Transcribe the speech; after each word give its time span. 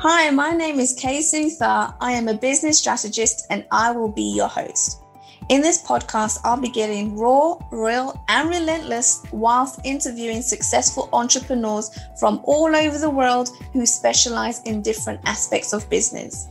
Hi, 0.00 0.28
my 0.28 0.50
name 0.50 0.78
is 0.78 0.92
Kay 0.92 1.20
Sutha. 1.20 1.94
I 2.02 2.12
am 2.12 2.28
a 2.28 2.34
business 2.34 2.78
strategist 2.78 3.46
and 3.48 3.64
I 3.72 3.92
will 3.92 4.12
be 4.12 4.34
your 4.36 4.46
host. 4.46 5.00
In 5.48 5.62
this 5.62 5.82
podcast, 5.82 6.40
I'll 6.44 6.60
be 6.60 6.68
getting 6.68 7.16
raw, 7.16 7.56
real, 7.72 8.22
and 8.28 8.50
relentless 8.50 9.22
whilst 9.32 9.80
interviewing 9.84 10.42
successful 10.42 11.08
entrepreneurs 11.14 11.98
from 12.20 12.42
all 12.44 12.76
over 12.76 12.98
the 12.98 13.08
world 13.08 13.48
who 13.72 13.86
specialize 13.86 14.62
in 14.64 14.82
different 14.82 15.20
aspects 15.24 15.72
of 15.72 15.88
business. 15.88 16.48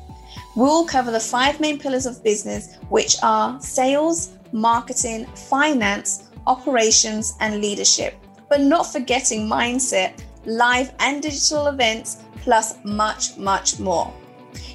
We'll 0.56 0.86
cover 0.86 1.12
the 1.12 1.20
five 1.20 1.60
main 1.60 1.78
pillars 1.78 2.08
of 2.08 2.24
business, 2.24 2.78
which 2.90 3.18
are 3.22 3.62
sales, 3.62 4.32
marketing, 4.54 5.28
finance, 5.28 6.30
operations, 6.48 7.36
and 7.42 7.62
leadership, 7.62 8.16
but 8.50 8.62
not 8.62 8.92
forgetting 8.92 9.48
mindset, 9.48 10.20
live 10.46 10.92
and 11.00 11.22
digital 11.22 11.68
events 11.68 12.25
plus 12.46 12.76
much, 12.86 13.38
much 13.38 13.80
more. 13.80 14.14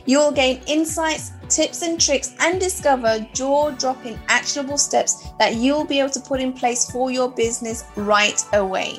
You'll 0.04 0.32
gain 0.32 0.60
insights, 0.66 1.30
tips, 1.48 1.82
and 1.82 2.00
tricks, 2.00 2.34
and 2.40 2.60
discover 2.60 3.26
jaw 3.32 3.70
dropping 3.70 4.18
actionable 4.28 4.76
steps 4.76 5.24
that 5.38 5.54
you'll 5.54 5.84
be 5.84 6.00
able 6.00 6.10
to 6.10 6.20
put 6.20 6.40
in 6.40 6.52
place 6.52 6.90
for 6.90 7.10
your 7.12 7.30
business 7.30 7.84
right 7.96 8.44
away. 8.52 8.98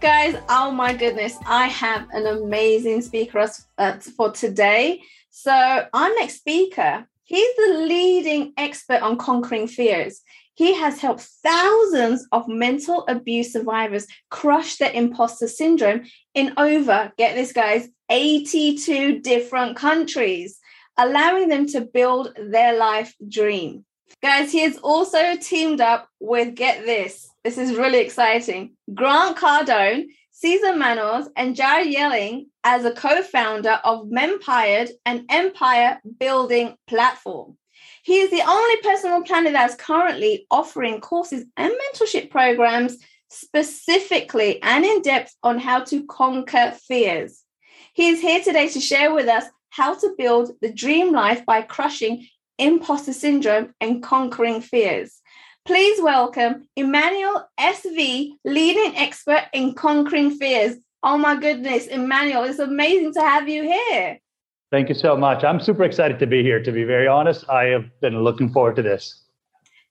Guys, 0.00 0.36
oh 0.48 0.72
my 0.72 0.92
goodness, 0.92 1.36
I 1.46 1.68
have 1.68 2.08
an 2.12 2.26
amazing 2.26 3.02
speaker 3.02 3.48
uh, 3.78 3.98
for 4.16 4.32
today. 4.32 5.00
So, 5.30 5.52
our 5.52 6.14
next 6.16 6.38
speaker, 6.38 7.06
he's 7.22 7.56
the 7.56 7.84
leading 7.86 8.52
expert 8.56 9.00
on 9.00 9.16
conquering 9.16 9.68
fears. 9.68 10.22
He 10.54 10.74
has 10.74 11.00
helped 11.00 11.20
thousands 11.20 12.26
of 12.32 12.48
mental 12.48 13.04
abuse 13.08 13.52
survivors 13.52 14.06
crush 14.30 14.76
their 14.76 14.90
imposter 14.90 15.48
syndrome 15.48 16.06
in 16.36 16.52
over, 16.58 17.12
get 17.16 17.34
this, 17.34 17.52
guys, 17.52 17.88
82 18.10 19.20
different 19.20 19.74
countries, 19.76 20.60
allowing 20.96 21.48
them 21.48 21.66
to 21.68 21.80
build 21.80 22.36
their 22.36 22.76
life 22.76 23.16
dream. 23.26 23.84
Guys, 24.22 24.52
he 24.52 24.60
has 24.60 24.76
also 24.78 25.34
teamed 25.36 25.80
up 25.80 26.08
with, 26.20 26.54
get 26.54 26.84
this, 26.84 27.28
this 27.42 27.58
is 27.58 27.76
really 27.76 27.98
exciting, 27.98 28.74
Grant 28.94 29.36
Cardone, 29.36 30.04
Cesar 30.30 30.76
Manos, 30.76 31.28
and 31.36 31.56
Jared 31.56 31.88
Yelling 31.88 32.50
as 32.62 32.84
a 32.84 32.92
co 32.92 33.22
founder 33.22 33.80
of 33.82 34.10
Mempired, 34.10 34.90
an 35.06 35.24
empire 35.30 35.98
building 36.20 36.76
platform. 36.86 37.56
He 38.02 38.18
is 38.18 38.30
the 38.30 38.42
only 38.46 38.76
person 38.82 39.10
on 39.10 39.24
planet 39.24 39.54
that's 39.54 39.74
currently 39.74 40.46
offering 40.50 41.00
courses 41.00 41.46
and 41.56 41.72
mentorship 41.72 42.30
programs 42.30 42.98
specifically 43.28 44.62
and 44.62 44.84
in 44.84 45.02
depth 45.02 45.34
on 45.42 45.58
how 45.58 45.84
to 45.84 46.04
conquer 46.06 46.72
fears. 46.88 47.42
He 47.94 48.08
is 48.08 48.20
here 48.20 48.42
today 48.42 48.68
to 48.68 48.80
share 48.80 49.14
with 49.14 49.28
us 49.28 49.44
how 49.70 49.94
to 49.94 50.14
build 50.16 50.52
the 50.60 50.72
dream 50.72 51.12
life 51.12 51.44
by 51.44 51.62
crushing 51.62 52.26
imposter 52.58 53.12
syndrome 53.12 53.74
and 53.80 54.02
conquering 54.02 54.60
fears. 54.60 55.20
Please 55.64 56.00
welcome 56.00 56.68
Emanuel 56.76 57.48
SV, 57.58 58.30
leading 58.44 58.96
expert 58.96 59.44
in 59.52 59.74
conquering 59.74 60.30
fears. 60.30 60.76
Oh 61.02 61.18
my 61.18 61.36
goodness, 61.36 61.88
Emanuel, 61.88 62.44
it's 62.44 62.58
amazing 62.58 63.12
to 63.14 63.20
have 63.20 63.48
you 63.48 63.64
here. 63.64 64.18
Thank 64.70 64.88
you 64.88 64.94
so 64.94 65.16
much. 65.16 65.44
I'm 65.44 65.60
super 65.60 65.84
excited 65.84 66.18
to 66.18 66.26
be 66.26 66.42
here. 66.42 66.62
To 66.62 66.72
be 66.72 66.84
very 66.84 67.06
honest, 67.06 67.48
I 67.48 67.64
have 67.64 67.84
been 68.00 68.22
looking 68.22 68.52
forward 68.52 68.76
to 68.76 68.82
this. 68.82 69.25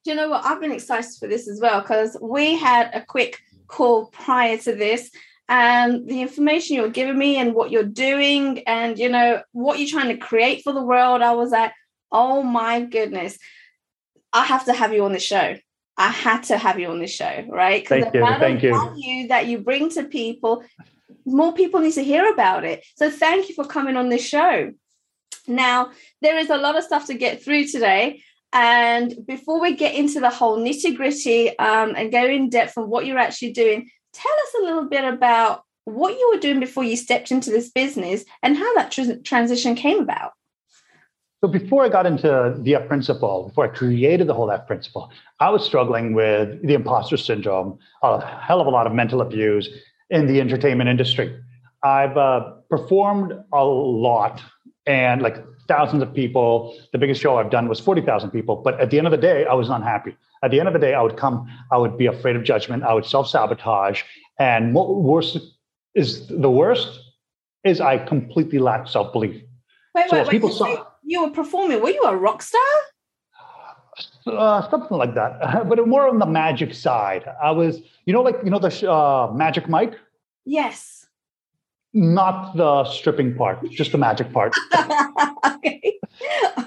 Do 0.06 0.12
you 0.12 0.16
know 0.16 0.30
what? 0.30 0.46
I've 0.46 0.62
been 0.62 0.72
excited 0.72 1.12
for 1.20 1.28
this 1.28 1.50
as 1.50 1.60
well 1.60 1.82
because 1.82 2.16
we 2.22 2.56
had 2.56 2.92
a 2.94 3.02
quick 3.02 3.40
call 3.68 4.06
prior 4.06 4.58
to 4.60 4.76
this 4.76 5.12
and 5.50 6.08
the 6.08 6.22
information 6.22 6.76
you're 6.76 6.90
giving 6.90 7.18
me 7.18 7.38
and 7.38 7.54
what 7.54 7.72
you're 7.72 7.84
doing 7.84 8.60
and 8.68 8.98
you 8.98 9.10
know 9.10 9.42
what 9.52 9.80
you're 9.80 9.90
trying 9.90 10.16
to 10.16 10.18
create 10.18 10.64
for 10.64 10.74
the 10.74 10.82
world 10.82 11.22
i 11.22 11.34
was 11.34 11.52
like 11.52 11.72
oh 12.12 12.42
my 12.42 12.82
goodness 12.82 13.38
i 14.34 14.44
have 14.44 14.66
to 14.66 14.74
have 14.74 14.92
you 14.92 15.04
on 15.06 15.14
the 15.14 15.20
show 15.20 15.56
i 15.98 16.08
had 16.08 16.42
to 16.42 16.58
have 16.58 16.80
you 16.80 16.88
on 16.88 17.00
the 17.00 17.08
show 17.08 17.46
right 17.48 17.88
thank 17.88 18.14
you 18.14 18.26
thank 18.40 18.64
you 18.64 18.72
value 18.72 19.28
that 19.28 19.48
you 19.48 19.60
bring 19.60 19.90
to 19.90 20.04
people 20.04 20.64
more 21.26 21.54
people 21.54 21.80
need 21.80 21.94
to 21.94 22.04
hear 22.04 22.32
about 22.32 22.64
it. 22.64 22.86
So 22.96 23.10
thank 23.10 23.50
you 23.50 23.56
for 23.56 23.66
coming 23.66 23.98
on 23.98 24.10
this 24.10 24.26
show. 24.26 24.72
Now, 25.48 25.92
there 26.22 26.38
is 26.38 26.50
a 26.50 26.58
lot 26.58 26.78
of 26.78 26.84
stuff 26.84 27.08
to 27.08 27.14
get 27.14 27.44
through 27.44 27.66
today. 27.66 28.24
And 28.56 29.14
before 29.28 29.60
we 29.60 29.76
get 29.76 29.96
into 29.96 30.22
the 30.22 30.30
whole 30.30 30.58
nitty 30.58 30.96
gritty 30.96 31.50
um, 31.60 31.94
and 31.98 32.10
go 32.10 32.26
in 32.26 32.50
depth 32.50 32.78
on 32.78 32.90
what 32.90 33.06
you're 33.06 33.18
actually 33.18 33.52
doing, 33.52 33.90
tell 34.14 34.32
us 34.32 34.54
a 34.62 34.64
little 34.64 34.86
bit 34.86 35.04
about 35.04 35.64
what 35.84 36.18
you 36.18 36.32
were 36.34 36.40
doing 36.40 36.62
before 36.62 36.86
you 36.86 36.96
stepped 36.96 37.32
into 37.32 37.50
this 37.52 37.70
business 37.70 38.24
and 38.42 38.56
how 38.56 38.76
that 38.76 38.92
tr- 38.92 39.22
transition 39.26 39.76
came 39.76 40.00
about. 40.00 40.32
So 41.44 41.50
before 41.50 41.84
I 41.84 41.90
got 41.90 42.06
into 42.06 42.56
the 42.62 42.76
F 42.76 42.88
principle, 42.88 43.50
before 43.50 43.66
I 43.66 43.68
created 43.68 44.28
the 44.28 44.34
whole 44.34 44.50
F 44.50 44.66
principle, 44.68 45.12
I 45.42 45.50
was 45.50 45.66
struggling 45.66 46.14
with 46.14 46.66
the 46.66 46.76
imposter 46.76 47.18
syndrome, 47.18 47.78
a 48.04 48.26
hell 48.26 48.62
of 48.62 48.68
a 48.68 48.70
lot 48.70 48.88
of 48.88 48.94
mental 48.94 49.22
abuse, 49.22 49.68
in 50.10 50.28
the 50.28 50.40
entertainment 50.40 50.90
industry. 50.90 51.38
I've 51.84 52.16
uh, 52.16 52.52
performed 52.70 53.34
a 53.52 53.66
lot 53.66 54.42
and 54.86 55.22
like 55.22 55.38
thousands 55.68 56.04
of 56.04 56.14
people. 56.14 56.78
The 56.92 56.98
biggest 56.98 57.22
show 57.22 57.38
I've 57.38 57.50
done 57.50 57.68
was 57.68 57.80
40,000 57.80 58.32
people. 58.32 58.56
But 58.56 58.80
at 58.80 58.92
the 58.92 58.98
end 58.98 59.08
of 59.08 59.12
the 59.12 59.18
day, 59.18 59.46
I 59.46 59.54
was 59.54 59.70
unhappy. 59.70 60.16
At 60.44 60.52
the 60.52 60.60
end 60.60 60.68
of 60.68 60.74
the 60.74 60.80
day, 60.80 60.94
I 60.94 61.02
would 61.02 61.18
come, 61.18 61.48
I 61.72 61.78
would 61.78 61.98
be 61.98 62.06
afraid 62.06 62.36
of 62.36 62.44
judgment. 62.44 62.84
I 62.84 62.94
would 62.94 63.06
self 63.06 63.28
sabotage. 63.28 64.04
And 64.40 64.74
what 64.74 64.96
worse 64.96 65.38
is 65.96 66.28
the 66.28 66.52
worst 66.52 67.00
is 67.64 67.82
I 67.82 67.98
completely 67.98 68.60
lacked 68.60 68.90
self 68.90 69.12
belief. 69.12 69.42
Wait, 69.96 70.10
so 70.10 70.18
wait, 70.18 70.30
people 70.30 70.50
wait. 70.50 70.58
Saw, 70.58 70.86
you 71.04 71.24
were 71.24 71.32
performing. 71.32 71.82
Were 71.82 71.90
you 71.90 72.04
a 72.04 72.16
rock 72.16 72.42
star? 72.42 72.62
Uh, 74.28 74.70
something 74.70 74.98
like 74.98 75.16
that, 75.16 75.40
but 75.70 75.88
more 75.88 76.08
on 76.10 76.20
the 76.20 76.26
magic 76.26 76.74
side. 76.74 77.24
I 77.42 77.52
was, 77.52 77.80
you 78.06 78.14
know, 78.14 78.22
like 78.22 78.36
you 78.44 78.50
know 78.50 78.60
the 78.60 78.92
uh, 78.92 79.32
Magic 79.34 79.70
Mike. 79.70 79.96
Yes. 80.46 80.95
Not 81.98 82.58
the 82.58 82.84
stripping 82.84 83.36
part, 83.36 83.64
just 83.72 83.94
the 83.94 83.98
magic 83.98 84.34
part. 84.34 84.54
okay. 84.76 85.98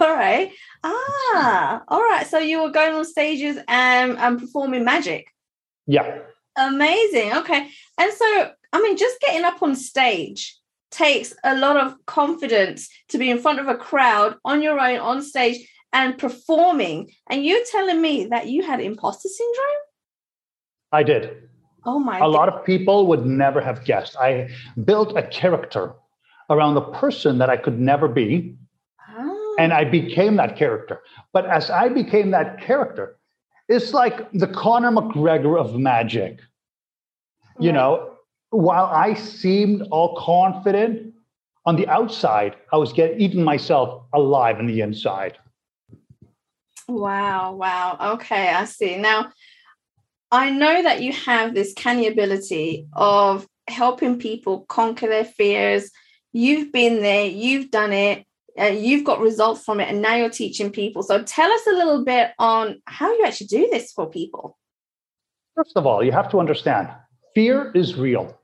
All 0.01 0.15
right. 0.15 0.51
Ah, 0.83 1.83
all 1.89 2.01
right. 2.01 2.27
So 2.27 2.39
you 2.39 2.63
were 2.63 2.71
going 2.71 2.95
on 2.95 3.05
stages 3.05 3.59
and, 3.69 4.17
and 4.17 4.39
performing 4.39 4.85
magic. 4.85 5.27
Yeah. 5.87 6.21
Amazing. 6.57 7.35
Okay. 7.35 7.69
And 7.99 8.13
so, 8.13 8.51
I 8.73 8.81
mean, 8.81 8.97
just 8.97 9.21
getting 9.21 9.45
up 9.45 9.63
on 9.63 9.77
stage 9.77 10.59
takes 10.91 11.35
a 11.45 11.57
lot 11.57 11.77
of 11.77 11.95
confidence 12.07 12.89
to 13.11 13.19
be 13.19 13.31
in 13.31 13.39
front 13.39 13.61
of 13.61 13.69
a 13.69 13.77
crowd 13.77 14.37
on 14.47 14.63
your 14.63 14.81
own 14.81 14.99
on 14.99 15.21
stage 15.21 15.69
and 15.93 16.17
performing. 16.17 17.11
And 17.29 17.45
you're 17.45 17.67
telling 17.71 18.01
me 18.01 18.29
that 18.31 18.49
you 18.49 18.63
had 18.63 18.81
imposter 18.81 19.29
syndrome? 19.29 19.83
I 20.91 21.03
did. 21.03 21.48
Oh 21.89 21.99
my. 21.99 22.19
A 22.19 22.21
God. 22.21 22.39
lot 22.39 22.49
of 22.51 22.67
people 22.67 23.07
would 23.07 23.25
never 23.25 23.63
have 23.63 23.83
guessed. 23.87 24.15
I 24.19 24.51
built 24.85 25.17
a 25.17 25.23
character 25.23 25.95
around 26.51 26.75
the 26.75 26.87
person 27.03 27.39
that 27.39 27.49
I 27.49 27.57
could 27.57 27.81
never 27.81 28.09
be. 28.09 28.55
Oh. 29.17 29.57
And 29.59 29.73
I 29.73 29.85
became 29.85 30.37
that 30.37 30.55
character. 30.55 31.01
But 31.33 31.47
as 31.47 31.71
I 31.71 31.89
became 31.89 32.31
that 32.33 32.61
character, 32.61 33.17
it's 33.69 33.95
like 33.95 34.31
the 34.33 34.49
Conor 34.49 34.91
McGregor 34.91 35.59
of 35.59 35.77
magic. 35.77 36.33
Right. 36.33 37.65
You 37.65 37.73
know, 37.73 38.13
while 38.51 38.87
I 38.87 39.15
seemed 39.15 39.81
all 39.91 40.15
confident 40.17 41.15
on 41.65 41.77
the 41.77 41.89
outside, 41.89 42.55
I 42.71 42.77
was 42.77 42.93
getting 42.93 43.19
eating 43.19 43.43
myself 43.43 44.03
alive 44.13 44.59
on 44.59 44.67
the 44.67 44.83
inside. 44.83 45.39
Wow, 46.87 47.55
wow. 47.55 47.97
Okay, 48.15 48.49
I 48.49 48.65
see. 48.67 48.97
Now, 48.99 49.33
I 50.31 50.51
know 50.51 50.83
that 50.83 51.03
you 51.03 51.13
have 51.13 51.55
this 51.55 51.73
canny 51.73 52.07
ability 52.07 52.87
of 52.93 53.47
helping 53.67 54.19
people 54.19 54.61
conquer 54.69 55.09
their 55.09 55.25
fears. 55.25 55.91
You've 56.33 56.73
been 56.73 57.01
there, 57.01 57.25
you've 57.25 57.71
done 57.71 57.93
it, 57.93 58.27
uh, 58.61 58.67
you've 58.67 59.05
got 59.05 59.21
results 59.21 59.65
from 59.65 59.81
it, 59.81 59.89
and 59.89 60.03
now 60.03 60.17
you're 60.17 60.31
teaching 60.31 60.71
people. 60.71 61.03
So 61.03 61.23
tell 61.23 61.51
us 61.51 61.67
a 61.67 61.73
little 61.73 62.05
bit 62.05 62.33
on 62.39 62.83
how 62.87 63.11
you 63.17 63.25
actually 63.25 63.47
do 63.47 63.69
this 63.71 63.93
for 63.93 64.11
people. 64.11 64.59
First 65.55 65.77
of 65.77 65.87
all, 65.87 66.05
you 66.05 66.13
have 66.13 66.31
to 66.31 66.39
understand 66.39 66.89
fear 67.35 67.73
is 67.75 67.97
real. 67.97 68.39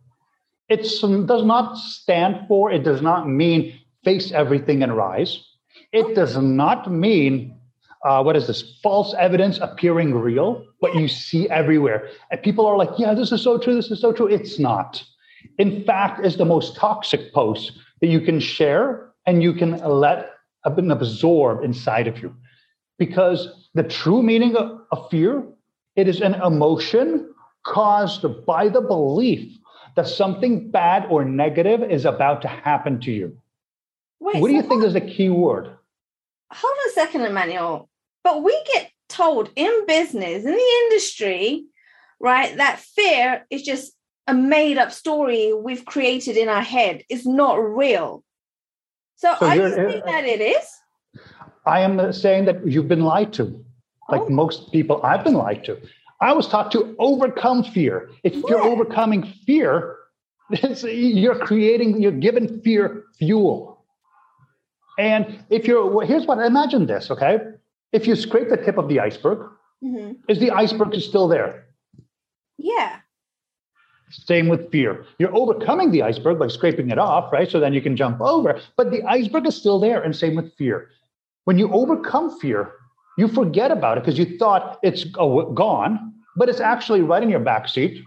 It 0.68 0.82
does 0.82 1.44
not 1.44 1.76
stand 1.76 2.46
for, 2.48 2.72
it 2.72 2.84
does 2.84 3.02
not 3.02 3.28
mean 3.28 3.78
face 4.04 4.32
everything 4.32 4.82
and 4.82 4.96
rise. 4.96 5.44
It 5.92 6.14
does 6.14 6.36
not 6.38 6.90
mean 6.90 7.58
uh, 8.04 8.22
what 8.22 8.36
is 8.36 8.46
this 8.46 8.78
false 8.82 9.14
evidence 9.18 9.58
appearing 9.58 10.14
real 10.14 10.64
what 10.80 10.94
you 10.94 11.08
see 11.08 11.48
everywhere. 11.48 12.08
And 12.30 12.42
people 12.42 12.66
are 12.66 12.76
like 12.76 12.90
yeah 12.98 13.14
this 13.14 13.32
is 13.32 13.42
so 13.42 13.58
true 13.58 13.74
this 13.74 13.90
is 13.90 14.00
so 14.00 14.12
true. 14.12 14.26
It's 14.26 14.58
not. 14.58 15.02
In 15.58 15.84
fact 15.84 16.24
it's 16.24 16.36
the 16.36 16.44
most 16.44 16.76
toxic 16.76 17.32
post 17.32 17.72
that 18.00 18.08
you 18.08 18.20
can 18.20 18.40
share 18.40 19.10
and 19.26 19.42
you 19.42 19.54
can 19.54 19.78
let 19.78 20.30
absorb 20.66 21.64
inside 21.64 22.06
of 22.06 22.18
you. 22.20 22.34
Because 22.98 23.68
the 23.74 23.82
true 23.82 24.22
meaning 24.22 24.56
of, 24.56 24.80
of 24.92 25.10
fear 25.10 25.42
it 25.96 26.08
is 26.08 26.20
an 26.20 26.34
emotion 26.34 27.32
caused 27.64 28.24
by 28.46 28.68
the 28.68 28.80
belief 28.80 29.56
that 29.96 30.08
something 30.08 30.70
bad 30.70 31.06
or 31.08 31.24
negative 31.24 31.82
is 31.82 32.04
about 32.04 32.42
to 32.42 32.48
happen 32.48 33.00
to 33.00 33.12
you. 33.12 33.36
Wait, 34.20 34.40
what 34.40 34.48
do 34.48 34.54
you 34.54 34.62
think 34.62 34.82
is 34.82 34.94
the 34.94 35.00
key 35.00 35.28
word? 35.28 35.70
Hold 36.50 36.72
on 36.72 36.88
a 36.88 36.92
second, 36.92 37.22
Emanuel. 37.22 37.88
But 38.24 38.42
we 38.42 38.60
get 38.72 38.90
told 39.08 39.50
in 39.54 39.86
business, 39.86 40.44
in 40.44 40.50
the 40.50 40.70
industry, 40.84 41.66
right, 42.18 42.56
that 42.56 42.80
fear 42.80 43.46
is 43.50 43.62
just 43.62 43.92
a 44.26 44.34
made 44.34 44.78
up 44.78 44.90
story 44.90 45.52
we've 45.52 45.84
created 45.84 46.36
in 46.36 46.48
our 46.48 46.62
head. 46.62 47.02
It's 47.10 47.26
not 47.26 47.56
real. 47.56 48.24
So, 49.16 49.34
so 49.38 49.48
saying 49.48 50.02
uh, 50.02 50.06
that 50.06 50.24
it 50.24 50.40
is? 50.40 50.66
I 51.66 51.80
am 51.80 52.12
saying 52.12 52.46
that 52.46 52.66
you've 52.66 52.88
been 52.88 53.04
lied 53.04 53.32
to, 53.34 53.64
like 54.08 54.22
oh. 54.22 54.28
most 54.30 54.72
people 54.72 55.00
I've 55.02 55.22
been 55.22 55.34
lied 55.34 55.64
to. 55.66 55.78
I 56.20 56.32
was 56.32 56.48
taught 56.48 56.72
to 56.72 56.96
overcome 56.98 57.64
fear. 57.64 58.10
If 58.22 58.34
you're 58.48 58.62
overcoming 58.62 59.24
fear, 59.46 59.98
you're 60.50 61.38
creating, 61.38 62.00
you're 62.00 62.12
giving 62.12 62.60
fear 62.62 63.04
fuel. 63.18 63.84
And 64.98 65.44
if 65.50 65.66
you're, 65.66 65.86
well, 65.86 66.06
here's 66.06 66.26
what, 66.26 66.38
imagine 66.38 66.86
this, 66.86 67.10
okay? 67.10 67.38
If 67.94 68.08
you 68.08 68.16
scrape 68.16 68.48
the 68.50 68.56
tip 68.56 68.76
of 68.76 68.88
the 68.88 68.98
iceberg, 68.98 69.38
mm-hmm. 69.82 70.14
is 70.28 70.40
the 70.40 70.50
iceberg 70.50 70.94
still 70.96 71.28
there? 71.28 71.66
Yeah. 72.58 72.96
Same 74.10 74.48
with 74.48 74.68
fear. 74.72 75.06
You're 75.18 75.34
overcoming 75.34 75.92
the 75.92 76.02
iceberg 76.02 76.40
by 76.40 76.48
scraping 76.48 76.90
it 76.90 76.98
off, 76.98 77.32
right? 77.32 77.48
So 77.48 77.60
then 77.60 77.72
you 77.72 77.80
can 77.80 77.96
jump 77.96 78.20
over, 78.20 78.60
but 78.76 78.90
the 78.90 79.04
iceberg 79.04 79.46
is 79.46 79.56
still 79.56 79.78
there. 79.78 80.02
And 80.02 80.14
same 80.14 80.34
with 80.34 80.52
fear. 80.54 80.90
When 81.44 81.56
you 81.56 81.72
overcome 81.72 82.36
fear, 82.40 82.72
you 83.16 83.28
forget 83.28 83.70
about 83.70 83.96
it 83.96 84.00
because 84.02 84.18
you 84.18 84.38
thought 84.38 84.80
it's 84.82 85.04
gone, 85.04 86.14
but 86.36 86.48
it's 86.48 86.60
actually 86.60 87.02
right 87.02 87.22
in 87.22 87.30
your 87.30 87.38
back 87.40 87.68
seat, 87.68 88.04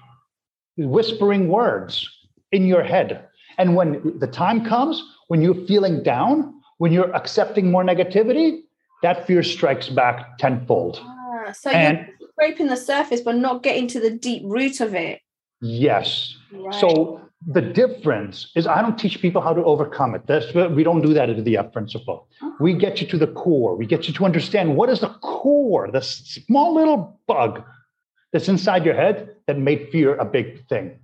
whispering 0.75 1.47
words 1.47 2.09
in 2.51 2.65
your 2.65 2.83
head. 2.83 3.25
And 3.57 3.73
when 3.73 4.19
the 4.19 4.27
time 4.27 4.65
comes, 4.65 5.01
when 5.29 5.41
you're 5.41 5.65
feeling 5.65 6.03
down, 6.03 6.61
when 6.77 6.91
you're 6.91 7.15
accepting 7.15 7.71
more 7.71 7.85
negativity, 7.85 8.63
that 9.03 9.27
fear 9.27 9.43
strikes 9.43 9.89
back 9.89 10.37
tenfold. 10.37 10.99
Ah, 11.01 11.51
so 11.51 11.69
and, 11.69 12.07
you're 12.19 12.29
scraping 12.29 12.67
the 12.67 12.77
surface, 12.77 13.21
but 13.21 13.35
not 13.35 13.63
getting 13.63 13.87
to 13.87 13.99
the 13.99 14.11
deep 14.11 14.43
root 14.45 14.79
of 14.81 14.93
it. 14.95 15.21
Yes. 15.61 16.37
Right. 16.51 16.73
So 16.73 17.21
the 17.45 17.61
difference 17.61 18.51
is 18.55 18.67
I 18.67 18.81
don't 18.81 18.97
teach 18.97 19.21
people 19.21 19.41
how 19.41 19.53
to 19.53 19.63
overcome 19.63 20.15
it. 20.15 20.25
That's 20.27 20.53
we 20.53 20.83
don't 20.83 21.01
do 21.01 21.13
that 21.13 21.29
at 21.29 21.43
the 21.43 21.57
F 21.57 21.71
principle. 21.71 22.27
Oh. 22.41 22.55
We 22.59 22.73
get 22.73 23.01
you 23.01 23.07
to 23.07 23.17
the 23.17 23.27
core. 23.27 23.75
We 23.75 23.85
get 23.85 24.07
you 24.07 24.13
to 24.15 24.25
understand 24.25 24.75
what 24.75 24.89
is 24.89 25.01
the 25.01 25.09
core, 25.21 25.89
the 25.91 26.01
small 26.01 26.73
little 26.73 27.19
bug 27.27 27.63
that's 28.33 28.49
inside 28.49 28.85
your 28.85 28.95
head 28.95 29.35
that 29.47 29.57
made 29.57 29.89
fear 29.91 30.15
a 30.15 30.25
big 30.25 30.67
thing. 30.67 30.99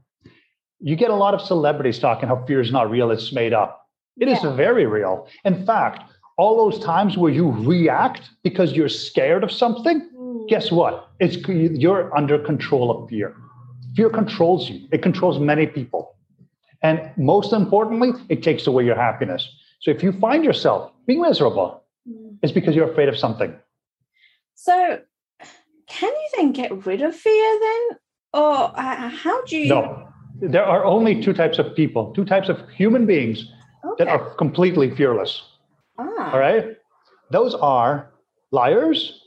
You 0.79 0.95
get 0.95 1.09
a 1.09 1.15
lot 1.15 1.33
of 1.33 1.41
celebrities 1.41 1.99
talking 1.99 2.27
how 2.27 2.43
fear 2.45 2.59
is 2.59 2.71
not 2.71 2.89
real, 2.89 3.11
it's 3.11 3.31
made 3.31 3.53
up. 3.53 3.87
It 4.17 4.27
yeah. 4.27 4.35
is 4.35 4.55
very 4.55 4.85
real. 4.85 5.27
In 5.45 5.65
fact, 5.65 6.12
all 6.37 6.69
those 6.69 6.83
times 6.83 7.17
where 7.17 7.31
you 7.31 7.51
react 7.51 8.29
because 8.43 8.73
you're 8.73 8.89
scared 8.89 9.43
of 9.43 9.51
something, 9.51 10.09
mm. 10.15 10.47
guess 10.49 10.71
what? 10.71 11.09
It's 11.19 11.37
you're 11.47 12.15
under 12.15 12.39
control 12.39 12.91
of 12.91 13.09
fear. 13.09 13.35
Fear 13.95 14.09
controls 14.09 14.69
you. 14.69 14.87
It 14.91 15.03
controls 15.03 15.39
many 15.39 15.67
people. 15.67 16.15
And 16.81 17.11
most 17.17 17.53
importantly, 17.53 18.11
it 18.29 18.43
takes 18.43 18.67
away 18.67 18.83
your 18.85 18.95
happiness. 18.95 19.47
So 19.81 19.91
if 19.91 20.01
you 20.03 20.11
find 20.13 20.43
yourself 20.43 20.91
being 21.05 21.21
miserable, 21.21 21.83
mm. 22.09 22.37
it's 22.41 22.51
because 22.51 22.75
you're 22.75 22.91
afraid 22.91 23.09
of 23.09 23.17
something. 23.17 23.53
So 24.55 24.99
can 25.87 26.11
you 26.11 26.29
then 26.35 26.51
get 26.51 26.85
rid 26.85 27.01
of 27.01 27.15
fear 27.15 27.59
then? 27.59 27.97
Or 28.33 28.71
uh, 28.79 29.09
how 29.09 29.43
do 29.45 29.57
you? 29.57 29.69
No, 29.69 30.09
there 30.41 30.65
are 30.65 30.83
only 30.83 31.21
two 31.21 31.33
types 31.33 31.59
of 31.59 31.75
people, 31.75 32.11
two 32.13 32.25
types 32.25 32.49
of 32.49 32.67
human 32.69 33.05
beings 33.05 33.45
okay. 33.85 34.03
that 34.03 34.11
are 34.11 34.33
completely 34.35 34.89
fearless. 34.95 35.43
All 36.33 36.39
right. 36.39 36.75
Those 37.29 37.53
are 37.53 38.11
liars 38.51 39.21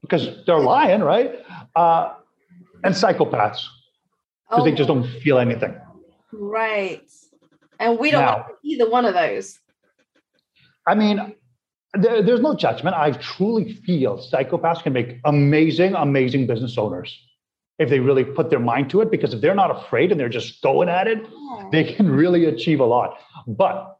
because 0.00 0.28
they're 0.46 0.60
lying, 0.60 1.00
right? 1.00 1.32
Uh, 1.74 2.14
and 2.84 2.94
psychopaths 2.94 3.66
because 4.48 4.62
oh. 4.62 4.64
they 4.64 4.72
just 4.72 4.86
don't 4.86 5.08
feel 5.22 5.38
anything. 5.38 5.74
Right. 6.32 7.10
And 7.80 7.98
we 7.98 8.12
don't 8.12 8.22
now, 8.22 8.46
either 8.62 8.88
one 8.88 9.04
of 9.04 9.14
those. 9.14 9.58
I 10.86 10.94
mean, 10.94 11.34
there, 11.94 12.22
there's 12.22 12.40
no 12.40 12.54
judgment. 12.54 12.94
I 12.96 13.10
truly 13.12 13.72
feel 13.72 14.18
psychopaths 14.18 14.82
can 14.82 14.92
make 14.92 15.18
amazing, 15.24 15.94
amazing 15.94 16.46
business 16.46 16.78
owners 16.78 17.18
if 17.78 17.88
they 17.88 17.98
really 17.98 18.24
put 18.24 18.50
their 18.50 18.60
mind 18.60 18.90
to 18.90 19.00
it. 19.00 19.10
Because 19.10 19.34
if 19.34 19.40
they're 19.40 19.54
not 19.54 19.70
afraid 19.70 20.12
and 20.12 20.20
they're 20.20 20.28
just 20.28 20.62
going 20.62 20.88
at 20.88 21.08
it, 21.08 21.18
yeah. 21.22 21.68
they 21.72 21.84
can 21.92 22.08
really 22.08 22.44
achieve 22.44 22.78
a 22.78 22.84
lot. 22.84 23.18
But 23.46 23.98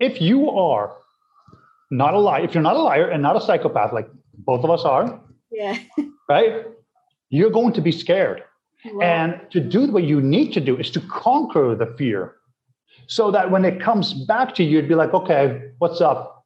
if 0.00 0.20
you 0.20 0.50
are 0.50 0.96
not 1.90 2.14
a 2.14 2.18
liar, 2.18 2.44
if 2.44 2.54
you're 2.54 2.62
not 2.62 2.76
a 2.76 2.82
liar 2.82 3.08
and 3.08 3.22
not 3.22 3.36
a 3.36 3.40
psychopath, 3.40 3.92
like 3.92 4.08
both 4.38 4.64
of 4.64 4.70
us 4.70 4.84
are, 4.84 5.20
yeah, 5.50 5.78
right, 6.28 6.66
you're 7.30 7.50
going 7.50 7.72
to 7.74 7.80
be 7.80 7.92
scared. 7.92 8.42
And 9.02 9.40
to 9.50 9.60
do 9.60 9.90
what 9.90 10.04
you 10.04 10.20
need 10.20 10.52
to 10.52 10.60
do 10.60 10.76
is 10.76 10.90
to 10.92 11.00
conquer 11.00 11.74
the 11.74 11.86
fear 11.98 12.36
so 13.08 13.30
that 13.30 13.50
when 13.50 13.64
it 13.64 13.80
comes 13.80 14.14
back 14.14 14.54
to 14.56 14.64
you, 14.64 14.76
you'd 14.76 14.88
be 14.88 14.94
like, 14.94 15.12
okay, 15.14 15.70
what's 15.78 16.00
up? 16.00 16.44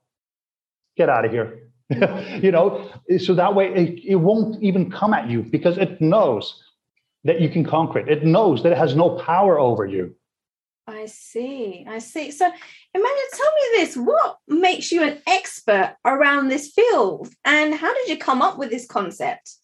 Get 0.97 1.09
out 1.09 1.25
of 1.25 1.31
here. 1.31 1.71
you 2.41 2.53
know, 2.53 2.91
so 3.19 3.35
that 3.35 3.55
way 3.55 3.67
it, 3.75 4.05
it 4.05 4.15
won't 4.17 4.63
even 4.63 4.91
come 4.91 5.13
at 5.13 5.29
you 5.29 5.43
because 5.43 5.77
it 5.77 6.01
knows 6.01 6.63
that 7.25 7.41
you 7.41 7.49
can 7.49 7.65
conquer 7.65 7.99
it. 7.99 8.09
It 8.09 8.25
knows 8.25 8.63
that 8.63 8.73
it 8.73 8.79
has 8.79 8.95
no 8.95 9.11
power 9.19 9.59
over 9.59 9.85
you. 9.85 10.15
I 10.91 11.07
see. 11.07 11.87
I 11.89 11.99
see. 11.99 12.31
So, 12.31 12.47
Emanuel, 12.95 13.23
tell 13.33 13.53
me 13.55 13.63
this 13.79 13.97
what 13.97 14.39
makes 14.49 14.91
you 14.93 15.03
an 15.03 15.19
expert 15.27 15.97
around 16.05 16.49
this 16.49 16.73
field? 16.73 17.29
And 17.45 17.75
how 17.75 17.95
did 17.95 18.09
you 18.09 18.19
come 18.19 18.43
up 18.43 18.59
with 18.59 18.71
this 18.71 18.87
concept? 18.87 19.57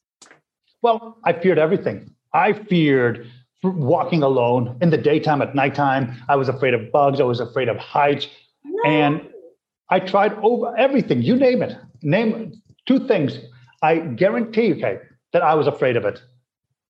Well, 0.83 1.19
I 1.25 1.33
feared 1.33 1.59
everything. 1.59 2.11
I 2.33 2.53
feared 2.53 3.31
walking 3.63 4.23
alone 4.23 4.79
in 4.81 4.91
the 4.91 4.99
daytime, 4.99 5.43
at 5.43 5.55
nighttime. 5.55 6.15
I 6.29 6.37
was 6.37 6.49
afraid 6.49 6.75
of 6.75 6.93
bugs. 6.93 7.21
I 7.21 7.25
was 7.25 7.41
afraid 7.41 7.69
of 7.69 7.77
heights. 7.77 8.29
No. 8.65 8.91
And 8.91 9.29
I 9.91 10.01
tried 10.01 10.35
over 10.43 10.77
everything. 10.77 11.23
You 11.23 11.37
name 11.37 11.63
it. 11.63 11.77
Name 12.03 12.53
two 12.87 13.07
things. 13.07 13.39
I 13.83 13.99
guarantee 13.99 14.67
you, 14.67 14.77
Kate, 14.77 15.01
that 15.33 15.43
I 15.43 15.55
was 15.55 15.67
afraid 15.67 15.97
of 15.97 16.05
it. 16.05 16.23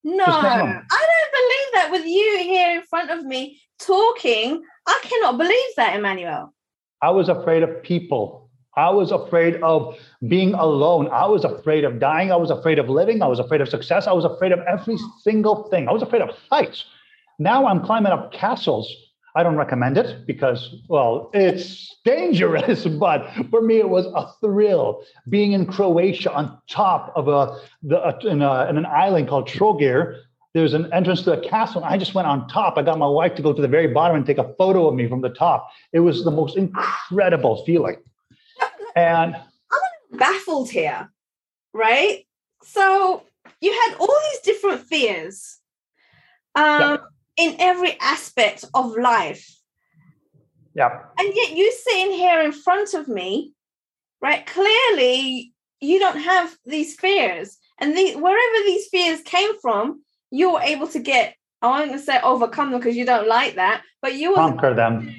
No, 0.03 0.25
I 0.25 0.81
that 1.87 1.91
with 1.91 2.05
you 2.05 2.37
here 2.39 2.77
in 2.77 2.83
front 2.83 3.11
of 3.11 3.25
me 3.25 3.59
talking. 3.79 4.63
I 4.85 4.99
cannot 5.03 5.37
believe 5.37 5.75
that, 5.75 5.95
Emanuel. 5.95 6.53
I 7.01 7.11
was 7.11 7.29
afraid 7.29 7.63
of 7.63 7.83
people. 7.83 8.49
I 8.75 8.89
was 8.89 9.11
afraid 9.11 9.55
of 9.63 9.97
being 10.27 10.53
alone. 10.53 11.09
I 11.11 11.25
was 11.25 11.43
afraid 11.43 11.83
of 11.83 11.99
dying. 11.99 12.31
I 12.31 12.35
was 12.35 12.51
afraid 12.51 12.79
of 12.79 12.89
living. 12.89 13.21
I 13.21 13.27
was 13.27 13.39
afraid 13.39 13.61
of 13.61 13.69
success. 13.69 14.07
I 14.07 14.13
was 14.13 14.25
afraid 14.25 14.51
of 14.51 14.59
every 14.67 14.97
single 15.21 15.67
thing. 15.69 15.87
I 15.87 15.91
was 15.91 16.01
afraid 16.01 16.21
of 16.21 16.29
heights. 16.51 16.85
Now 17.39 17.67
I'm 17.67 17.83
climbing 17.83 18.11
up 18.11 18.31
castles. 18.31 18.91
I 19.35 19.43
don't 19.43 19.55
recommend 19.55 19.97
it 19.97 20.25
because, 20.25 20.75
well, 20.89 21.29
it's 21.33 21.95
dangerous. 22.05 22.85
But 22.99 23.31
for 23.51 23.61
me, 23.61 23.77
it 23.77 23.89
was 23.89 24.05
a 24.07 24.27
thrill 24.41 25.03
being 25.29 25.51
in 25.51 25.65
Croatia 25.67 26.33
on 26.33 26.57
top 26.67 27.13
of 27.15 27.27
a, 27.27 27.59
the, 27.83 28.17
in, 28.27 28.41
a 28.41 28.67
in 28.69 28.77
an 28.77 28.85
island 28.85 29.27
called 29.27 29.47
Trogir. 29.47 30.21
There's 30.53 30.73
an 30.73 30.91
entrance 30.93 31.21
to 31.23 31.33
a 31.33 31.49
castle. 31.49 31.83
And 31.83 31.93
I 31.93 31.97
just 31.97 32.13
went 32.13 32.27
on 32.27 32.47
top. 32.47 32.77
I 32.77 32.81
got 32.81 32.97
my 32.97 33.07
wife 33.07 33.35
to 33.35 33.41
go 33.41 33.53
to 33.53 33.61
the 33.61 33.67
very 33.67 33.87
bottom 33.87 34.17
and 34.17 34.25
take 34.25 34.37
a 34.37 34.53
photo 34.57 34.87
of 34.87 34.95
me 34.95 35.07
from 35.07 35.21
the 35.21 35.29
top. 35.29 35.69
It 35.93 35.99
was 35.99 36.23
the 36.23 36.31
most 36.31 36.57
incredible 36.57 37.63
feeling. 37.65 37.97
And 38.95 39.35
I'm 39.35 40.17
baffled 40.17 40.71
here, 40.71 41.11
right? 41.73 42.25
So 42.63 43.23
you 43.61 43.71
had 43.71 43.97
all 43.99 44.19
these 44.31 44.41
different 44.41 44.81
fears 44.81 45.59
um, 46.55 46.63
yeah. 46.63 46.97
in 47.37 47.55
every 47.59 47.97
aspect 47.99 48.65
of 48.73 48.97
life. 48.97 49.55
Yeah. 50.73 51.03
And 51.19 51.33
yet 51.35 51.55
you 51.55 51.71
sitting 51.71 52.11
here 52.11 52.41
in 52.41 52.51
front 52.51 52.93
of 52.93 53.07
me, 53.07 53.53
right? 54.21 54.45
Clearly, 54.45 55.53
you 55.79 55.99
don't 55.99 56.19
have 56.19 56.55
these 56.65 56.95
fears. 56.95 57.57
And 57.79 57.95
the, 57.95 58.15
wherever 58.15 58.63
these 58.65 58.87
fears 58.87 59.21
came 59.21 59.59
from, 59.59 60.01
you 60.31 60.53
were 60.53 60.61
able 60.61 60.87
to 60.87 60.99
get, 60.99 61.35
I 61.61 61.87
to 61.87 61.99
say 61.99 62.19
overcome 62.21 62.71
them 62.71 62.79
because 62.79 62.95
you 62.95 63.05
don't 63.05 63.27
like 63.27 63.55
that, 63.55 63.81
but 64.01 64.15
you 64.15 64.35
conquer 64.35 64.73
them 64.73 65.13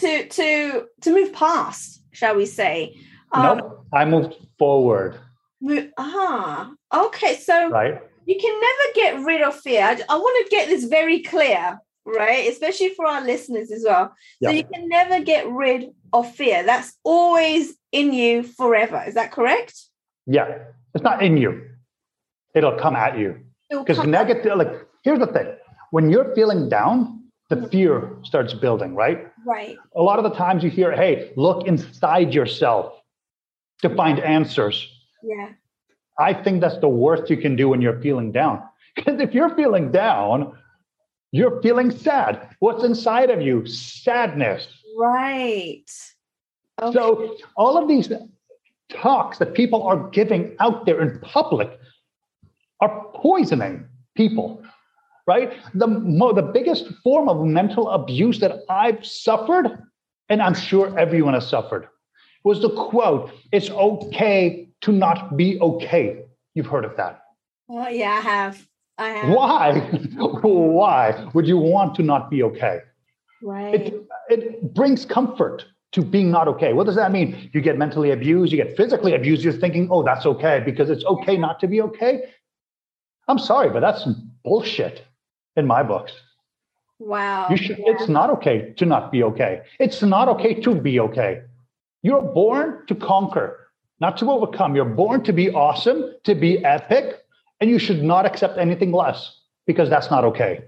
to 0.00 0.28
to 0.28 0.86
to 1.02 1.10
move 1.12 1.32
past 1.32 2.02
shall 2.12 2.36
we 2.36 2.46
say? 2.46 2.96
Um, 3.32 3.58
nope, 3.58 3.86
I 3.92 4.04
moved 4.04 4.34
forward. 4.58 5.18
Ah, 5.98 6.70
okay. 6.94 7.36
So 7.36 7.70
right. 7.70 8.00
you 8.26 8.38
can 8.38 8.60
never 8.60 8.94
get 8.94 9.26
rid 9.26 9.42
of 9.42 9.58
fear. 9.58 9.82
I, 9.82 10.00
I 10.08 10.16
want 10.16 10.46
to 10.46 10.50
get 10.50 10.68
this 10.68 10.84
very 10.84 11.20
clear, 11.20 11.78
right? 12.04 12.48
Especially 12.50 12.90
for 12.90 13.06
our 13.06 13.24
listeners 13.24 13.70
as 13.72 13.84
well. 13.86 14.14
Yeah. 14.40 14.50
So 14.50 14.54
you 14.54 14.64
can 14.64 14.88
never 14.88 15.20
get 15.20 15.48
rid 15.48 15.90
of 16.12 16.32
fear. 16.34 16.62
That's 16.64 16.92
always 17.02 17.74
in 17.90 18.12
you 18.12 18.42
forever. 18.42 19.02
Is 19.06 19.14
that 19.14 19.32
correct? 19.32 19.74
Yeah, 20.26 20.58
it's 20.94 21.02
not 21.02 21.22
in 21.22 21.36
you. 21.36 21.68
It'll 22.54 22.78
come 22.78 22.94
at 22.94 23.18
you. 23.18 23.40
Because 23.78 24.04
negative, 24.06 24.56
like 24.56 24.86
here's 25.02 25.18
the 25.18 25.26
thing: 25.26 25.54
when 25.90 26.10
you're 26.10 26.34
feeling 26.34 26.68
down, 26.68 27.22
the 27.48 27.56
mm-hmm. 27.56 27.66
fear 27.66 28.16
starts 28.22 28.54
building, 28.54 28.94
right? 28.94 29.28
Right. 29.46 29.76
A 29.94 30.02
lot 30.02 30.18
of 30.18 30.24
the 30.24 30.36
times 30.36 30.64
you 30.64 30.70
hear, 30.70 30.92
hey, 30.92 31.32
look 31.36 31.66
inside 31.66 32.32
yourself 32.32 32.94
to 33.82 33.94
find 33.94 34.18
answers. 34.20 34.88
Yeah. 35.22 35.50
I 36.18 36.34
think 36.34 36.60
that's 36.60 36.78
the 36.78 36.88
worst 36.88 37.28
you 37.30 37.36
can 37.36 37.56
do 37.56 37.68
when 37.68 37.80
you're 37.80 38.00
feeling 38.00 38.32
down. 38.32 38.62
Because 38.94 39.20
if 39.20 39.32
you're 39.32 39.54
feeling 39.56 39.90
down, 39.90 40.52
you're 41.30 41.62
feeling 41.62 41.90
sad. 41.90 42.54
What's 42.58 42.84
inside 42.84 43.30
of 43.30 43.40
you? 43.40 43.64
Sadness. 43.64 44.68
Right. 44.98 45.90
Okay. 46.82 46.92
So, 46.92 47.36
all 47.56 47.78
of 47.78 47.88
these 47.88 48.12
talks 48.90 49.38
that 49.38 49.54
people 49.54 49.82
are 49.82 50.10
giving 50.10 50.54
out 50.60 50.84
there 50.84 51.00
in 51.00 51.18
public 51.20 51.70
are 52.82 53.06
poisoning 53.14 53.86
people, 54.16 54.60
right? 55.26 55.52
The, 55.74 55.86
the 55.86 56.50
biggest 56.52 56.86
form 57.04 57.28
of 57.28 57.46
mental 57.46 57.88
abuse 57.90 58.40
that 58.40 58.64
I've 58.68 59.06
suffered, 59.06 59.66
and 60.28 60.42
I'm 60.42 60.54
sure 60.54 60.98
everyone 60.98 61.34
has 61.34 61.48
suffered, 61.48 61.86
was 62.44 62.60
the 62.60 62.70
quote, 62.70 63.30
it's 63.52 63.70
okay 63.70 64.68
to 64.80 64.90
not 64.90 65.36
be 65.36 65.60
okay. 65.60 66.24
You've 66.54 66.66
heard 66.66 66.84
of 66.84 66.96
that. 66.96 67.22
Oh, 67.68 67.88
yeah, 67.88 68.10
I 68.10 68.20
have. 68.20 68.66
I 68.98 69.08
have. 69.10 69.34
Why? 69.34 69.78
Why 70.42 71.30
would 71.34 71.46
you 71.46 71.58
want 71.58 71.94
to 71.94 72.02
not 72.02 72.30
be 72.30 72.42
okay? 72.42 72.80
Right. 73.42 73.74
It, 73.74 74.06
it 74.28 74.74
brings 74.74 75.04
comfort 75.04 75.64
to 75.92 76.02
being 76.02 76.30
not 76.32 76.48
okay. 76.48 76.72
What 76.72 76.86
does 76.86 76.96
that 76.96 77.12
mean? 77.12 77.50
You 77.52 77.60
get 77.60 77.78
mentally 77.78 78.10
abused, 78.10 78.50
you 78.50 78.58
get 78.58 78.76
physically 78.76 79.14
abused, 79.14 79.44
you're 79.44 79.52
thinking, 79.52 79.88
oh, 79.90 80.02
that's 80.02 80.26
okay 80.26 80.60
because 80.64 80.90
it's 80.90 81.04
okay 81.04 81.36
not 81.36 81.60
to 81.60 81.68
be 81.68 81.80
okay. 81.82 82.22
I'm 83.28 83.38
sorry, 83.38 83.70
but 83.70 83.80
that's 83.80 84.04
bullshit 84.44 85.04
in 85.56 85.66
my 85.66 85.82
books. 85.82 86.12
Wow. 86.98 87.48
You 87.50 87.56
should, 87.56 87.78
yeah. 87.78 87.86
It's 87.88 88.08
not 88.08 88.30
okay 88.30 88.74
to 88.76 88.86
not 88.86 89.10
be 89.10 89.22
okay. 89.24 89.62
It's 89.80 90.02
not 90.02 90.28
okay 90.28 90.54
to 90.60 90.74
be 90.74 91.00
okay. 91.00 91.42
You're 92.02 92.22
born 92.22 92.86
to 92.86 92.94
conquer, 92.94 93.68
not 94.00 94.16
to 94.18 94.30
overcome. 94.30 94.74
You're 94.74 94.84
born 94.84 95.22
to 95.24 95.32
be 95.32 95.50
awesome, 95.50 96.14
to 96.24 96.34
be 96.34 96.64
epic, 96.64 97.20
and 97.60 97.70
you 97.70 97.78
should 97.78 98.02
not 98.02 98.26
accept 98.26 98.58
anything 98.58 98.92
less 98.92 99.40
because 99.66 99.88
that's 99.88 100.10
not 100.10 100.24
okay. 100.24 100.64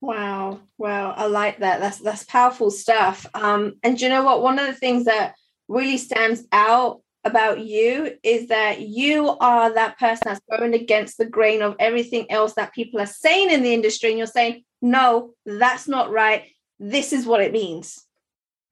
Wow, 0.00 0.60
wow, 0.78 1.12
I 1.14 1.26
like 1.26 1.58
that. 1.58 1.80
That's 1.80 1.98
that's 1.98 2.24
powerful 2.24 2.70
stuff. 2.70 3.26
Um, 3.34 3.76
and 3.82 4.00
you 4.00 4.08
know 4.08 4.24
what? 4.24 4.42
One 4.42 4.58
of 4.58 4.66
the 4.66 4.72
things 4.72 5.04
that 5.04 5.34
really 5.68 5.98
stands 5.98 6.42
out 6.52 7.02
about 7.24 7.60
you 7.60 8.16
is 8.22 8.48
that 8.48 8.80
you 8.80 9.28
are 9.40 9.72
that 9.74 9.98
person 9.98 10.22
that's 10.24 10.40
going 10.50 10.74
against 10.74 11.18
the 11.18 11.26
grain 11.26 11.60
of 11.62 11.76
everything 11.78 12.30
else 12.30 12.54
that 12.54 12.72
people 12.72 13.00
are 13.00 13.06
saying 13.06 13.50
in 13.50 13.62
the 13.62 13.74
industry, 13.74 14.08
and 14.08 14.18
you're 14.18 14.26
saying, 14.26 14.64
no, 14.80 15.34
that's 15.44 15.86
not 15.86 16.10
right. 16.10 16.44
This 16.78 17.12
is 17.12 17.26
what 17.26 17.42
it 17.42 17.52
means. 17.52 18.06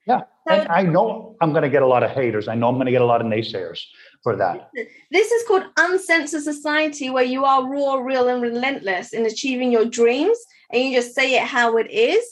Yeah. 0.07 0.23
And 0.49 0.67
I 0.69 0.83
know 0.83 1.37
I'm 1.43 1.51
going 1.51 1.65
to 1.65 1.69
get 1.69 1.83
a 1.83 1.87
lot 1.87 2.03
of 2.03 2.11
haters. 2.11 2.49
I 2.49 2.55
know 2.55 2.69
I'm 2.69 2.77
going 2.77 2.87
to 2.87 2.93
get 2.93 3.03
a 3.03 3.07
lot 3.07 3.21
of 3.21 3.27
naysayers 3.27 3.81
for 4.23 4.35
that. 4.37 4.71
This 5.11 5.31
is 5.31 5.47
called 5.47 5.65
uncensored 5.77 6.43
society, 6.43 7.11
where 7.11 7.25
you 7.25 7.45
are 7.45 7.71
raw, 7.71 7.97
real, 7.97 8.29
and 8.29 8.41
relentless 8.41 9.13
in 9.13 9.27
achieving 9.27 9.71
your 9.71 9.85
dreams, 9.85 10.39
and 10.73 10.83
you 10.83 10.97
just 10.97 11.15
say 11.15 11.35
it 11.35 11.43
how 11.43 11.77
it 11.77 11.91
is. 11.91 12.25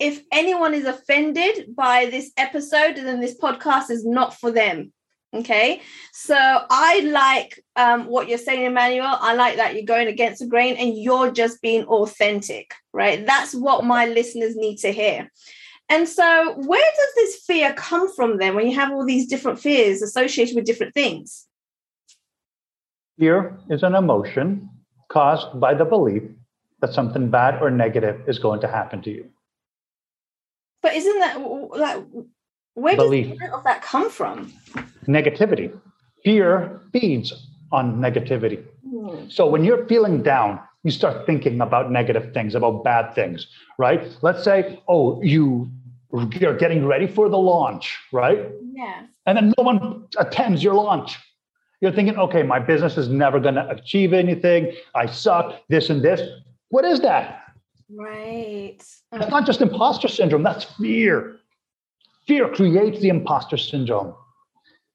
If 0.00 0.22
anyone 0.32 0.74
is 0.74 0.86
offended 0.86 1.76
by 1.76 2.06
this 2.06 2.32
episode, 2.36 2.96
then 2.96 3.20
this 3.20 3.38
podcast 3.38 3.90
is 3.90 4.04
not 4.04 4.34
for 4.34 4.50
them. 4.50 4.92
Okay, 5.32 5.80
so 6.12 6.34
I 6.36 7.00
like 7.04 7.62
um, 7.76 8.06
what 8.06 8.28
you're 8.28 8.36
saying, 8.36 8.66
Emanuel. 8.66 9.16
I 9.20 9.34
like 9.34 9.56
that 9.56 9.74
you're 9.74 9.84
going 9.84 10.08
against 10.08 10.40
the 10.40 10.46
grain 10.48 10.74
and 10.76 10.98
you're 10.98 11.30
just 11.30 11.62
being 11.62 11.84
authentic, 11.84 12.74
right? 12.92 13.24
That's 13.24 13.54
what 13.54 13.84
my 13.84 14.06
listeners 14.06 14.56
need 14.56 14.78
to 14.78 14.90
hear. 14.90 15.30
And 15.88 16.08
so, 16.08 16.54
where 16.56 16.90
does 16.96 17.14
this 17.14 17.44
fear 17.46 17.72
come 17.74 18.12
from 18.12 18.38
then 18.38 18.56
when 18.56 18.66
you 18.66 18.74
have 18.74 18.92
all 18.92 19.06
these 19.06 19.28
different 19.28 19.60
fears 19.60 20.02
associated 20.02 20.56
with 20.56 20.64
different 20.64 20.94
things? 20.94 21.46
Fear 23.16 23.56
is 23.70 23.84
an 23.84 23.94
emotion 23.94 24.68
caused 25.08 25.60
by 25.60 25.74
the 25.74 25.84
belief 25.84 26.24
that 26.80 26.92
something 26.92 27.30
bad 27.30 27.62
or 27.62 27.70
negative 27.70 28.20
is 28.28 28.40
going 28.40 28.60
to 28.62 28.68
happen 28.68 29.00
to 29.02 29.10
you. 29.10 29.28
But 30.82 30.94
isn't 30.94 31.18
that 31.20 31.40
like 31.40 32.02
where 32.74 32.96
belief. 32.96 33.38
does 33.38 33.64
that 33.64 33.82
come 33.82 34.10
from? 34.10 34.52
Negativity. 35.10 35.68
Fear 36.24 36.80
feeds 36.92 37.28
on 37.72 37.96
negativity. 37.96 38.64
So 39.28 39.46
when 39.46 39.64
you're 39.64 39.86
feeling 39.86 40.22
down, 40.22 40.60
you 40.84 40.90
start 40.90 41.26
thinking 41.26 41.60
about 41.60 41.90
negative 41.90 42.32
things, 42.32 42.54
about 42.54 42.84
bad 42.84 43.14
things, 43.14 43.46
right? 43.78 44.00
Let's 44.22 44.44
say, 44.44 44.80
oh, 44.88 45.22
you 45.22 45.70
you're 46.12 46.56
getting 46.56 46.86
ready 46.86 47.06
for 47.06 47.28
the 47.28 47.38
launch, 47.38 47.96
right? 48.12 48.50
Yeah. 48.72 49.06
And 49.26 49.36
then 49.36 49.54
no 49.56 49.64
one 49.64 50.06
attends 50.18 50.62
your 50.62 50.74
launch. 50.74 51.16
You're 51.80 51.92
thinking, 51.92 52.16
okay, 52.18 52.42
my 52.42 52.58
business 52.58 52.98
is 52.98 53.08
never 53.08 53.38
going 53.40 53.54
to 53.54 53.68
achieve 53.70 54.12
anything. 54.12 54.72
I 54.94 55.06
suck, 55.06 55.60
this 55.68 55.88
and 55.88 56.02
this. 56.02 56.20
What 56.68 56.84
is 56.84 57.00
that? 57.00 57.42
Right. 57.88 58.76
It's 59.12 59.30
not 59.30 59.46
just 59.46 59.60
imposter 59.60 60.08
syndrome, 60.08 60.42
that's 60.42 60.64
fear. 60.64 61.36
Fear 62.26 62.50
creates 62.50 63.00
the 63.00 63.08
imposter 63.08 63.56
syndrome. 63.56 64.14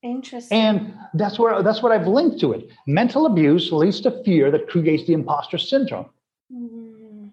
Interesting. 0.06 0.56
And 0.56 0.94
that's 1.16 1.40
where 1.40 1.64
that's 1.64 1.82
what 1.82 1.92
I've 1.92 2.08
linked 2.08 2.40
to 2.42 2.54
it. 2.54 2.70
Mental 2.86 3.26
abuse 3.26 3.72
leads 3.72 4.00
to 4.02 4.12
fear 4.24 4.52
that 4.52 4.68
creates 4.68 5.08
the 5.08 5.14
imposter 5.14 5.58
syndrome. 5.58 6.06
Mm-hmm. 6.54 7.30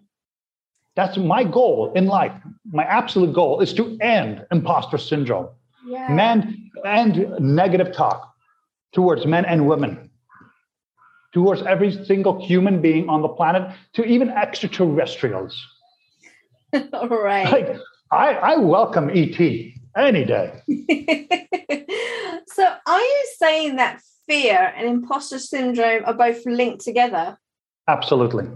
That's 0.97 1.19
my 1.19 1.45
goal 1.45 1.93
in 1.95 2.07
life. 2.07 2.33
My 2.71 2.85
absolute 2.85 3.35
goal 3.35 3.61
is 3.61 3.75
to 3.75 3.99
end 4.00 4.47
imposter 4.50 4.97
syndrome. 4.97 5.49
Yeah. 5.87 6.09
Men 6.09 6.71
and 6.87 7.38
negative 7.38 7.95
talk 7.95 8.33
towards 8.93 9.26
men 9.26 9.45
and 9.45 9.69
women, 9.69 10.11
towards 11.35 11.61
every 11.62 11.93
single 12.07 12.43
human 12.43 12.81
being 12.81 13.07
on 13.11 13.21
the 13.21 13.29
planet, 13.29 13.71
to 13.95 14.05
even 14.05 14.31
extraterrestrials. 14.31 15.55
All 16.95 17.09
right. 17.09 17.50
Like, 17.52 17.76
I, 18.11 18.35
I 18.35 18.57
welcome 18.57 19.11
ET 19.11 19.38
any 19.95 20.25
day. 20.25 20.62
so, 22.52 22.75
are 22.87 23.00
you 23.00 23.25
saying 23.38 23.76
that 23.76 24.00
fear 24.28 24.73
and 24.76 24.87
imposter 24.87 25.38
syndrome 25.38 26.04
are 26.06 26.14
both 26.14 26.44
linked 26.47 26.85
together? 26.85 27.38
Absolutely. 27.88 28.49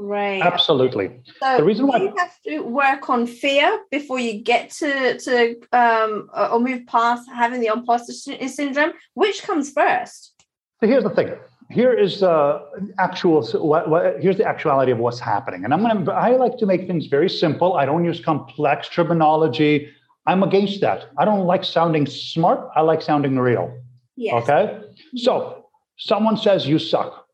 Right. 0.00 0.40
Absolutely. 0.40 1.20
So 1.40 1.56
the 1.56 1.64
reason 1.64 1.88
why 1.88 1.98
you 1.98 2.14
have 2.16 2.40
to 2.46 2.60
work 2.60 3.10
on 3.10 3.26
fear 3.26 3.80
before 3.90 4.20
you 4.20 4.40
get 4.40 4.70
to 4.78 5.18
to 5.18 5.56
um, 5.72 6.30
or 6.32 6.60
move 6.60 6.86
past 6.86 7.28
having 7.34 7.60
the 7.60 7.66
imposter 7.66 8.12
syndrome. 8.12 8.92
Which 9.14 9.42
comes 9.42 9.72
first? 9.72 10.34
So 10.80 10.86
here's 10.86 11.02
the 11.02 11.10
thing. 11.10 11.34
Here 11.70 11.92
is 11.92 12.20
the 12.20 12.62
actual. 13.00 13.44
What, 13.44 13.90
what, 13.90 14.20
here's 14.20 14.36
the 14.36 14.46
actuality 14.46 14.92
of 14.92 14.98
what's 14.98 15.18
happening. 15.18 15.64
And 15.64 15.74
I'm 15.74 15.82
gonna. 15.82 16.12
I 16.12 16.36
like 16.36 16.58
to 16.58 16.66
make 16.66 16.86
things 16.86 17.06
very 17.06 17.28
simple. 17.28 17.74
I 17.74 17.84
don't 17.84 18.04
use 18.04 18.20
complex 18.20 18.88
terminology. 18.88 19.88
I'm 20.28 20.42
against 20.42 20.82
that. 20.82 21.06
I 21.16 21.24
don't 21.24 21.46
like 21.46 21.64
sounding 21.64 22.04
smart. 22.04 22.68
I 22.76 22.82
like 22.82 23.00
sounding 23.00 23.38
real. 23.38 23.74
Yes. 24.14 24.34
Okay. 24.42 24.74
Mm-hmm. 24.74 25.16
So 25.16 25.64
someone 25.96 26.36
says 26.36 26.68
you 26.68 26.78
suck. 26.78 27.26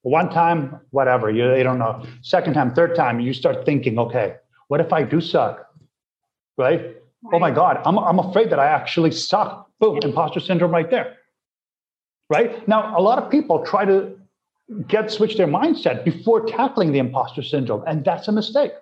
One 0.00 0.30
time, 0.30 0.80
whatever, 0.90 1.30
you, 1.30 1.54
you 1.54 1.62
don't 1.62 1.78
know. 1.78 2.02
Second 2.22 2.54
time, 2.54 2.74
third 2.74 2.96
time, 2.96 3.20
you 3.20 3.34
start 3.34 3.66
thinking, 3.66 3.98
okay, 3.98 4.36
what 4.68 4.80
if 4.80 4.94
I 4.94 5.02
do 5.02 5.20
suck? 5.20 5.66
Right? 6.56 6.80
right. 6.80 6.96
Oh 7.34 7.38
my 7.38 7.50
God, 7.50 7.82
I'm, 7.84 7.98
I'm 7.98 8.18
afraid 8.18 8.48
that 8.48 8.58
I 8.58 8.66
actually 8.66 9.10
suck. 9.10 9.68
Boom, 9.78 9.98
imposter 10.02 10.40
syndrome 10.40 10.70
right 10.70 10.90
there. 10.90 11.18
Right? 12.30 12.66
Now, 12.66 12.98
a 12.98 13.02
lot 13.02 13.22
of 13.22 13.30
people 13.30 13.62
try 13.66 13.84
to 13.84 14.18
get 14.88 15.10
switch 15.10 15.36
their 15.36 15.48
mindset 15.48 16.02
before 16.04 16.46
tackling 16.46 16.92
the 16.92 16.98
imposter 16.98 17.42
syndrome, 17.42 17.84
and 17.86 18.04
that's 18.06 18.26
a 18.28 18.32
mistake. 18.32 18.72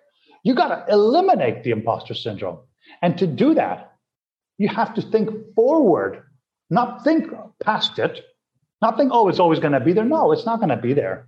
You 0.45 0.55
got 0.55 0.69
to 0.69 0.93
eliminate 0.93 1.65
the 1.65 1.73
imposter 1.73 2.15
syndrome. 2.15 2.59
And 3.03 3.19
to 3.19 3.27
do 3.27 3.55
that, 3.55 3.93
you 4.59 4.69
have 4.69 4.95
to 4.95 5.03
think 5.03 5.55
forward, 5.55 6.23
not 6.71 7.05
think 7.05 7.31
past 7.63 7.99
it, 7.99 8.25
not 8.83 8.97
think, 8.97 9.11
oh, 9.13 9.29
it's 9.29 9.39
always 9.39 9.61
going 9.61 9.73
to 9.73 9.81
be 9.81 9.93
there. 9.93 10.05
No, 10.05 10.33
it's 10.33 10.47
not 10.47 10.59
going 10.59 10.69
to 10.71 10.77
be 10.77 10.95
there. 10.95 11.27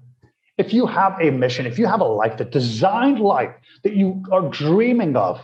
If 0.58 0.72
you 0.72 0.86
have 0.86 1.18
a 1.20 1.30
mission, 1.30 1.66
if 1.66 1.78
you 1.78 1.86
have 1.86 2.00
a 2.00 2.04
life, 2.04 2.36
the 2.36 2.44
designed 2.44 3.20
life 3.20 3.54
that 3.82 3.94
you 3.94 4.22
are 4.30 4.48
dreaming 4.50 5.16
of, 5.16 5.40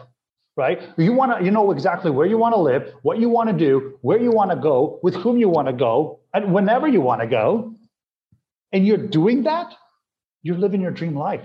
right? 0.56 0.82
You 0.96 1.12
want 1.12 1.38
to, 1.38 1.44
you 1.44 1.50
know 1.50 1.70
exactly 1.70 2.11
where 2.11 2.26
you 2.26 2.38
want 2.38 2.54
to 2.54 2.61
live, 2.61 2.92
what 3.02 3.18
you 3.18 3.28
want 3.28 3.49
to 3.50 3.56
do, 3.56 3.99
where 4.02 4.20
you 4.20 4.30
want 4.30 4.50
to 4.50 4.56
go, 4.56 4.99
with 5.02 5.14
whom 5.14 5.38
you 5.38 5.49
want 5.49 5.68
to 5.68 5.73
go, 5.73 6.20
and 6.35 6.52
whenever 6.52 6.87
you 6.87 7.00
want 7.00 7.23
to 7.23 7.26
go, 7.26 7.75
and 8.73 8.87
you're 8.87 8.99
doing 8.99 9.44
that, 9.44 9.73
you're 10.42 10.58
living 10.58 10.80
your 10.80 10.90
dream 10.90 11.16
life. 11.16 11.44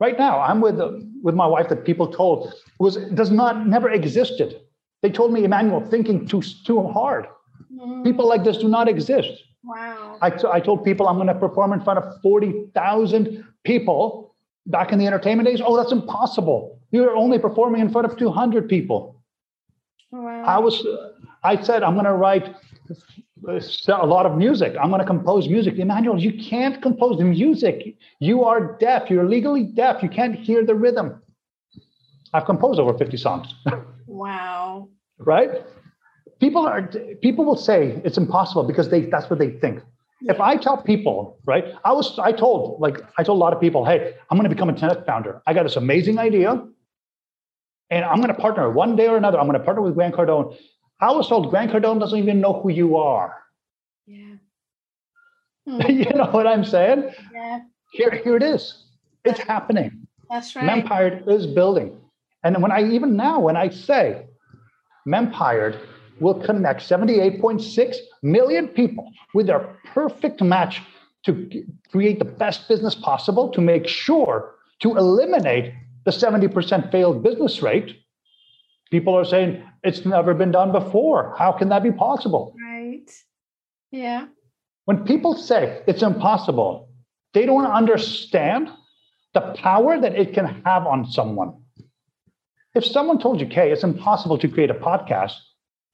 Right 0.00 0.18
now, 0.18 0.40
I'm 0.40 0.60
with 0.60 0.80
with 1.22 1.34
my 1.34 1.46
wife 1.46 1.68
that 1.68 1.84
people 1.84 2.08
told 2.08 2.52
was 2.78 2.96
does 3.14 3.30
not 3.30 3.66
never 3.66 3.90
existed. 3.90 4.60
They 5.02 5.10
told 5.10 5.32
me, 5.32 5.44
Emanuel, 5.44 5.80
thinking 5.88 6.26
too 6.26 6.42
too 6.42 6.88
hard. 6.88 7.26
Mm. 7.72 8.04
People 8.04 8.28
like 8.28 8.44
this 8.44 8.58
do 8.58 8.68
not 8.68 8.88
exist. 8.88 9.32
Wow. 9.64 10.18
I, 10.20 10.32
I 10.50 10.60
told 10.60 10.84
people 10.84 11.06
I'm 11.06 11.16
going 11.16 11.28
to 11.28 11.34
perform 11.34 11.72
in 11.72 11.80
front 11.80 11.98
of 11.98 12.20
40,000 12.20 13.44
people 13.64 14.34
back 14.66 14.92
in 14.92 14.98
the 14.98 15.06
entertainment 15.06 15.48
days. 15.48 15.60
Oh, 15.64 15.76
that's 15.76 15.92
impossible. 15.92 16.80
You're 16.90 17.16
only 17.16 17.38
performing 17.38 17.80
in 17.80 17.90
front 17.90 18.10
of 18.10 18.18
200 18.18 18.68
people. 18.68 19.22
Wow. 20.10 20.44
I 20.44 20.58
was, 20.58 20.84
I 21.42 21.62
said, 21.62 21.82
I'm 21.82 21.94
going 21.94 22.06
to 22.06 22.12
write 22.12 22.54
a 23.48 24.06
lot 24.06 24.26
of 24.26 24.36
music. 24.36 24.74
I'm 24.80 24.88
going 24.88 25.00
to 25.00 25.06
compose 25.06 25.48
music. 25.48 25.78
Emanuel, 25.78 26.18
you 26.20 26.32
can't 26.42 26.80
compose 26.82 27.18
the 27.18 27.24
music. 27.24 27.96
You 28.20 28.44
are 28.44 28.76
deaf. 28.78 29.10
You're 29.10 29.28
legally 29.28 29.64
deaf. 29.64 30.02
You 30.02 30.08
can't 30.08 30.34
hear 30.34 30.64
the 30.64 30.74
rhythm. 30.74 31.20
I've 32.32 32.44
composed 32.44 32.80
over 32.80 32.96
50 32.96 33.16
songs. 33.16 33.54
wow. 34.06 34.88
right? 35.18 35.50
People 36.40 36.66
are 36.66 36.82
people 37.20 37.44
will 37.44 37.56
say 37.56 38.00
it's 38.04 38.18
impossible 38.18 38.64
because 38.64 38.90
they 38.90 39.02
that's 39.02 39.30
what 39.30 39.38
they 39.38 39.50
think. 39.50 39.80
Yeah. 40.20 40.32
If 40.32 40.40
I 40.40 40.56
tell 40.56 40.76
people, 40.76 41.38
right, 41.46 41.64
I 41.84 41.92
was 41.92 42.18
I 42.18 42.32
told 42.32 42.80
like 42.80 42.98
I 43.16 43.22
told 43.22 43.36
a 43.36 43.40
lot 43.40 43.52
of 43.52 43.60
people, 43.60 43.84
hey, 43.84 44.14
I'm 44.28 44.36
going 44.36 44.48
to 44.48 44.54
become 44.54 44.68
a 44.68 44.72
tech 44.72 45.06
founder. 45.06 45.40
I 45.46 45.54
got 45.54 45.62
this 45.64 45.76
amazing 45.76 46.18
idea, 46.18 46.64
and 47.90 48.04
I'm 48.04 48.16
going 48.16 48.34
to 48.34 48.40
partner 48.40 48.70
one 48.70 48.96
day 48.96 49.06
or 49.06 49.16
another. 49.16 49.38
I'm 49.38 49.46
going 49.46 49.58
to 49.58 49.64
partner 49.64 49.82
with 49.82 49.94
Grant 49.94 50.16
Cardone. 50.16 50.56
I 51.02 51.10
was 51.10 51.28
told 51.28 51.50
Grant 51.50 51.72
Cardone 51.72 51.98
doesn't 51.98 52.18
even 52.18 52.40
know 52.40 52.60
who 52.60 52.70
you 52.70 52.96
are. 52.96 53.36
Yeah. 54.06 54.36
Hmm. 55.64 55.80
you 55.88 56.10
know 56.16 56.26
what 56.26 56.44
I'm 56.44 56.64
saying? 56.64 57.08
Yeah. 57.32 57.60
Here, 57.92 58.10
here 58.24 58.36
it 58.36 58.42
is. 58.42 58.82
It's 59.24 59.38
happening. 59.38 60.08
That's 60.28 60.56
right. 60.56 60.64
Mempired 60.64 61.22
is 61.28 61.46
building. 61.46 62.00
And 62.42 62.60
when 62.60 62.72
I 62.72 62.82
even 62.82 63.14
now, 63.14 63.38
when 63.38 63.56
I 63.56 63.68
say 63.68 64.26
Mempired 65.06 65.78
will 66.18 66.34
connect 66.34 66.80
78.6 66.80 67.96
million 68.24 68.66
people 68.66 69.08
with 69.34 69.46
their 69.46 69.76
perfect 69.94 70.42
match 70.42 70.82
to 71.26 71.64
create 71.92 72.18
the 72.18 72.24
best 72.24 72.66
business 72.66 72.96
possible 72.96 73.48
to 73.50 73.60
make 73.60 73.86
sure 73.86 74.56
to 74.80 74.96
eliminate 74.96 75.74
the 76.04 76.10
70% 76.10 76.90
failed 76.90 77.22
business 77.22 77.62
rate 77.62 78.01
people 78.92 79.16
are 79.16 79.24
saying 79.24 79.64
it's 79.82 80.04
never 80.04 80.34
been 80.34 80.52
done 80.52 80.70
before. 80.70 81.34
How 81.36 81.50
can 81.50 81.70
that 81.70 81.82
be 81.82 81.90
possible? 81.90 82.54
Right. 82.62 83.10
Yeah. 83.90 84.26
When 84.84 85.04
people 85.04 85.34
say 85.34 85.82
it's 85.88 86.02
impossible, 86.02 86.90
they 87.32 87.46
don't 87.46 87.66
understand 87.66 88.68
the 89.32 89.40
power 89.56 89.98
that 89.98 90.14
it 90.14 90.34
can 90.34 90.62
have 90.66 90.86
on 90.86 91.10
someone. 91.10 91.54
If 92.74 92.84
someone 92.84 93.18
told 93.18 93.40
you, 93.40 93.46
Kay, 93.46 93.72
it's 93.72 93.82
impossible 93.82 94.38
to 94.38 94.48
create 94.48 94.70
a 94.70 94.74
podcast, 94.74 95.36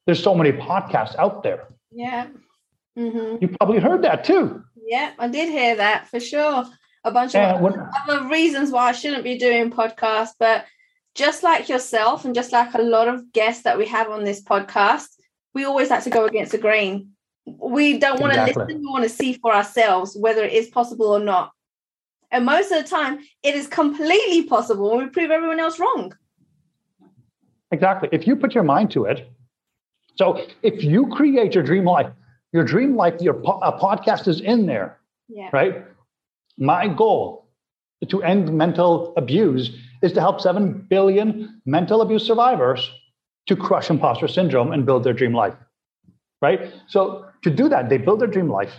there's 0.06 0.22
so 0.22 0.34
many 0.34 0.52
podcasts 0.52 1.14
out 1.16 1.42
there. 1.44 1.68
Yeah. 1.92 2.26
Mm-hmm. 2.98 3.36
You 3.40 3.48
probably 3.60 3.78
heard 3.78 4.02
that 4.02 4.24
too. 4.24 4.64
Yeah, 4.86 5.12
I 5.18 5.28
did 5.28 5.48
hear 5.50 5.76
that 5.76 6.08
for 6.08 6.18
sure. 6.18 6.64
A 7.04 7.12
bunch 7.12 7.36
of 7.36 7.60
when, 7.60 7.74
other 8.00 8.28
reasons 8.28 8.72
why 8.72 8.88
I 8.88 8.92
shouldn't 8.92 9.22
be 9.22 9.38
doing 9.38 9.70
podcasts, 9.70 10.34
but 10.38 10.64
just 11.18 11.42
like 11.42 11.68
yourself 11.68 12.24
and 12.24 12.32
just 12.32 12.52
like 12.52 12.72
a 12.74 12.82
lot 12.82 13.08
of 13.08 13.32
guests 13.32 13.64
that 13.64 13.76
we 13.76 13.86
have 13.86 14.08
on 14.08 14.22
this 14.22 14.40
podcast, 14.40 15.08
we 15.52 15.64
always 15.64 15.90
like 15.90 16.04
to 16.04 16.10
go 16.10 16.24
against 16.26 16.52
the 16.52 16.58
grain. 16.58 17.10
We 17.44 17.98
don't 17.98 18.20
want 18.20 18.34
exactly. 18.34 18.52
to 18.52 18.60
listen, 18.60 18.80
we 18.80 18.86
want 18.86 19.02
to 19.02 19.08
see 19.10 19.32
for 19.32 19.52
ourselves 19.52 20.16
whether 20.16 20.44
it 20.44 20.52
is 20.52 20.68
possible 20.68 21.06
or 21.06 21.18
not. 21.18 21.50
And 22.30 22.46
most 22.46 22.70
of 22.70 22.80
the 22.80 22.88
time, 22.88 23.18
it 23.42 23.56
is 23.56 23.66
completely 23.66 24.44
possible 24.44 24.92
and 24.92 25.02
we 25.02 25.08
prove 25.08 25.32
everyone 25.32 25.58
else 25.58 25.80
wrong. 25.80 26.14
Exactly. 27.72 28.08
If 28.12 28.26
you 28.28 28.36
put 28.36 28.54
your 28.54 28.64
mind 28.64 28.92
to 28.92 29.06
it, 29.06 29.28
so 30.14 30.46
if 30.62 30.84
you 30.84 31.08
create 31.08 31.52
your 31.52 31.64
dream 31.64 31.84
life, 31.84 32.12
your 32.52 32.64
dream 32.64 32.94
life, 32.94 33.20
your 33.20 33.34
po- 33.34 33.60
podcast 33.80 34.28
is 34.28 34.40
in 34.40 34.66
there, 34.66 35.00
yeah. 35.28 35.50
right? 35.52 35.84
My 36.58 36.86
goal 36.86 37.47
to 38.06 38.22
end 38.22 38.52
mental 38.52 39.12
abuse 39.16 39.76
is 40.02 40.12
to 40.12 40.20
help 40.20 40.40
7 40.40 40.86
billion 40.88 41.60
mental 41.66 42.00
abuse 42.00 42.24
survivors 42.24 42.90
to 43.46 43.56
crush 43.56 43.90
imposter 43.90 44.28
syndrome 44.28 44.72
and 44.72 44.86
build 44.86 45.04
their 45.04 45.12
dream 45.12 45.32
life. 45.32 45.54
Right? 46.40 46.72
So, 46.86 47.24
to 47.42 47.50
do 47.50 47.68
that, 47.68 47.88
they 47.88 47.98
build 47.98 48.20
their 48.20 48.28
dream 48.28 48.48
life. 48.48 48.72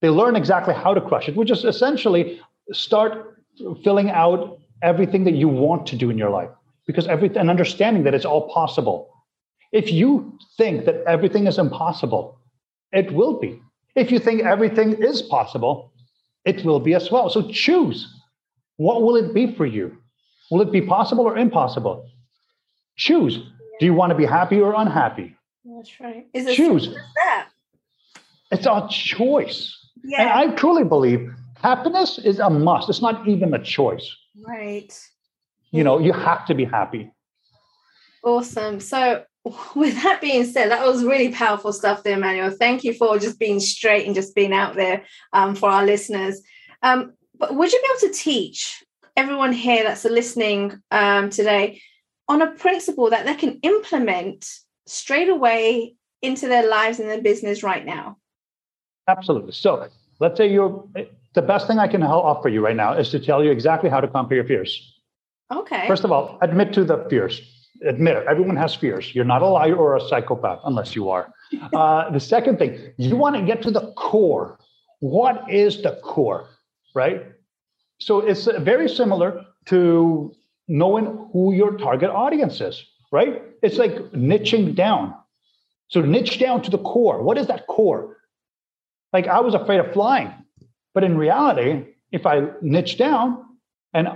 They 0.00 0.10
learn 0.10 0.36
exactly 0.36 0.74
how 0.74 0.94
to 0.94 1.00
crush 1.00 1.28
it, 1.28 1.36
which 1.36 1.50
is 1.50 1.64
essentially 1.64 2.40
start 2.72 3.36
filling 3.82 4.10
out 4.10 4.58
everything 4.82 5.24
that 5.24 5.34
you 5.34 5.48
want 5.48 5.86
to 5.88 5.96
do 5.96 6.10
in 6.10 6.18
your 6.18 6.30
life 6.30 6.50
because 6.86 7.06
everything 7.06 7.38
and 7.38 7.50
understanding 7.50 8.04
that 8.04 8.14
it's 8.14 8.24
all 8.24 8.48
possible. 8.48 9.08
If 9.72 9.92
you 9.92 10.38
think 10.56 10.86
that 10.86 11.02
everything 11.06 11.46
is 11.46 11.58
impossible, 11.58 12.38
it 12.92 13.12
will 13.12 13.38
be. 13.38 13.60
If 13.94 14.10
you 14.10 14.18
think 14.18 14.42
everything 14.42 14.94
is 14.94 15.22
possible, 15.22 15.92
it 16.44 16.64
will 16.64 16.80
be 16.80 16.94
as 16.94 17.10
well. 17.10 17.28
So 17.28 17.42
choose. 17.50 18.06
What 18.78 19.02
will 19.02 19.16
it 19.16 19.34
be 19.34 19.54
for 19.54 19.66
you? 19.66 19.98
Will 20.50 20.62
it 20.62 20.72
be 20.72 20.80
possible 20.80 21.24
or 21.24 21.36
impossible? 21.36 22.08
Choose. 22.96 23.38
Do 23.80 23.86
you 23.86 23.92
want 23.92 24.10
to 24.10 24.16
be 24.16 24.24
happy 24.24 24.60
or 24.60 24.74
unhappy? 24.74 25.36
That's 25.64 26.00
right. 26.00 26.26
Is 26.32 26.46
it 26.46 26.54
Choose. 26.54 26.94
that? 27.16 27.48
It's 28.50 28.66
a 28.66 28.86
choice. 28.90 29.76
Yeah. 30.04 30.22
And 30.22 30.30
I 30.30 30.54
truly 30.54 30.84
believe 30.84 31.28
happiness 31.60 32.18
is 32.18 32.38
a 32.38 32.48
must. 32.48 32.88
It's 32.88 33.02
not 33.02 33.26
even 33.28 33.52
a 33.52 33.62
choice. 33.62 34.16
Right. 34.46 34.96
You 35.72 35.84
know, 35.84 35.98
you 35.98 36.12
have 36.12 36.46
to 36.46 36.54
be 36.54 36.64
happy. 36.64 37.10
Awesome. 38.22 38.80
So, 38.80 39.24
with 39.74 40.00
that 40.02 40.20
being 40.20 40.44
said, 40.44 40.70
that 40.70 40.86
was 40.86 41.02
really 41.04 41.30
powerful 41.32 41.72
stuff 41.72 42.04
there, 42.04 42.16
Manuel. 42.16 42.50
Thank 42.50 42.84
you 42.84 42.94
for 42.94 43.18
just 43.18 43.38
being 43.40 43.60
straight 43.60 44.06
and 44.06 44.14
just 44.14 44.34
being 44.34 44.52
out 44.52 44.76
there 44.76 45.04
um, 45.32 45.54
for 45.54 45.68
our 45.68 45.84
listeners. 45.84 46.40
Um, 46.82 47.14
but 47.38 47.54
would 47.54 47.72
you 47.72 47.80
be 47.80 47.88
able 47.90 48.12
to 48.12 48.20
teach 48.20 48.82
everyone 49.16 49.52
here 49.52 49.84
that's 49.84 50.04
listening 50.04 50.80
um, 50.90 51.30
today 51.30 51.80
on 52.28 52.42
a 52.42 52.50
principle 52.52 53.10
that 53.10 53.26
they 53.26 53.34
can 53.34 53.58
implement 53.62 54.46
straight 54.86 55.28
away 55.28 55.94
into 56.22 56.48
their 56.48 56.68
lives 56.68 56.98
and 56.98 57.08
their 57.08 57.22
business 57.22 57.62
right 57.62 57.84
now? 57.84 58.16
Absolutely. 59.08 59.52
So 59.52 59.88
let's 60.20 60.36
say 60.36 60.50
you're 60.50 60.86
the 61.34 61.42
best 61.42 61.66
thing 61.66 61.78
I 61.78 61.88
can 61.88 62.02
offer 62.02 62.48
you 62.48 62.60
right 62.64 62.76
now 62.76 62.92
is 62.94 63.10
to 63.10 63.20
tell 63.20 63.42
you 63.44 63.50
exactly 63.50 63.88
how 63.88 64.00
to 64.00 64.08
conquer 64.08 64.34
your 64.34 64.44
fears. 64.44 64.94
Okay. 65.50 65.86
First 65.86 66.04
of 66.04 66.12
all, 66.12 66.38
admit 66.42 66.72
to 66.74 66.84
the 66.84 67.06
fears. 67.08 67.40
Admit 67.86 68.16
it. 68.16 68.26
Everyone 68.26 68.56
has 68.56 68.74
fears. 68.74 69.14
You're 69.14 69.24
not 69.24 69.40
a 69.40 69.46
liar 69.46 69.76
or 69.76 69.96
a 69.96 70.00
psychopath 70.00 70.60
unless 70.64 70.94
you 70.94 71.10
are. 71.10 71.32
Uh, 71.72 72.10
the 72.10 72.20
second 72.20 72.58
thing, 72.58 72.92
you 72.98 73.16
want 73.16 73.34
to 73.34 73.40
get 73.40 73.62
to 73.62 73.70
the 73.70 73.90
core. 73.92 74.58
What 75.00 75.50
is 75.50 75.80
the 75.80 75.98
core, 76.04 76.46
right? 76.94 77.26
So 77.98 78.20
it's 78.20 78.46
very 78.60 78.88
similar 78.88 79.44
to 79.66 80.32
knowing 80.68 81.28
who 81.32 81.52
your 81.52 81.76
target 81.76 82.10
audience 82.10 82.60
is, 82.60 82.84
right? 83.10 83.42
It's 83.62 83.76
like 83.76 83.96
niching 84.12 84.74
down. 84.74 85.14
So 85.88 86.02
niche 86.02 86.38
down 86.38 86.62
to 86.62 86.70
the 86.70 86.78
core. 86.78 87.22
What 87.22 87.38
is 87.38 87.46
that 87.46 87.66
core? 87.66 88.18
Like 89.12 89.26
I 89.26 89.40
was 89.40 89.54
afraid 89.54 89.80
of 89.80 89.92
flying, 89.92 90.32
but 90.94 91.02
in 91.02 91.16
reality, 91.16 91.84
if 92.12 92.26
I 92.26 92.48
niche 92.60 92.98
down 92.98 93.44
and 93.94 94.08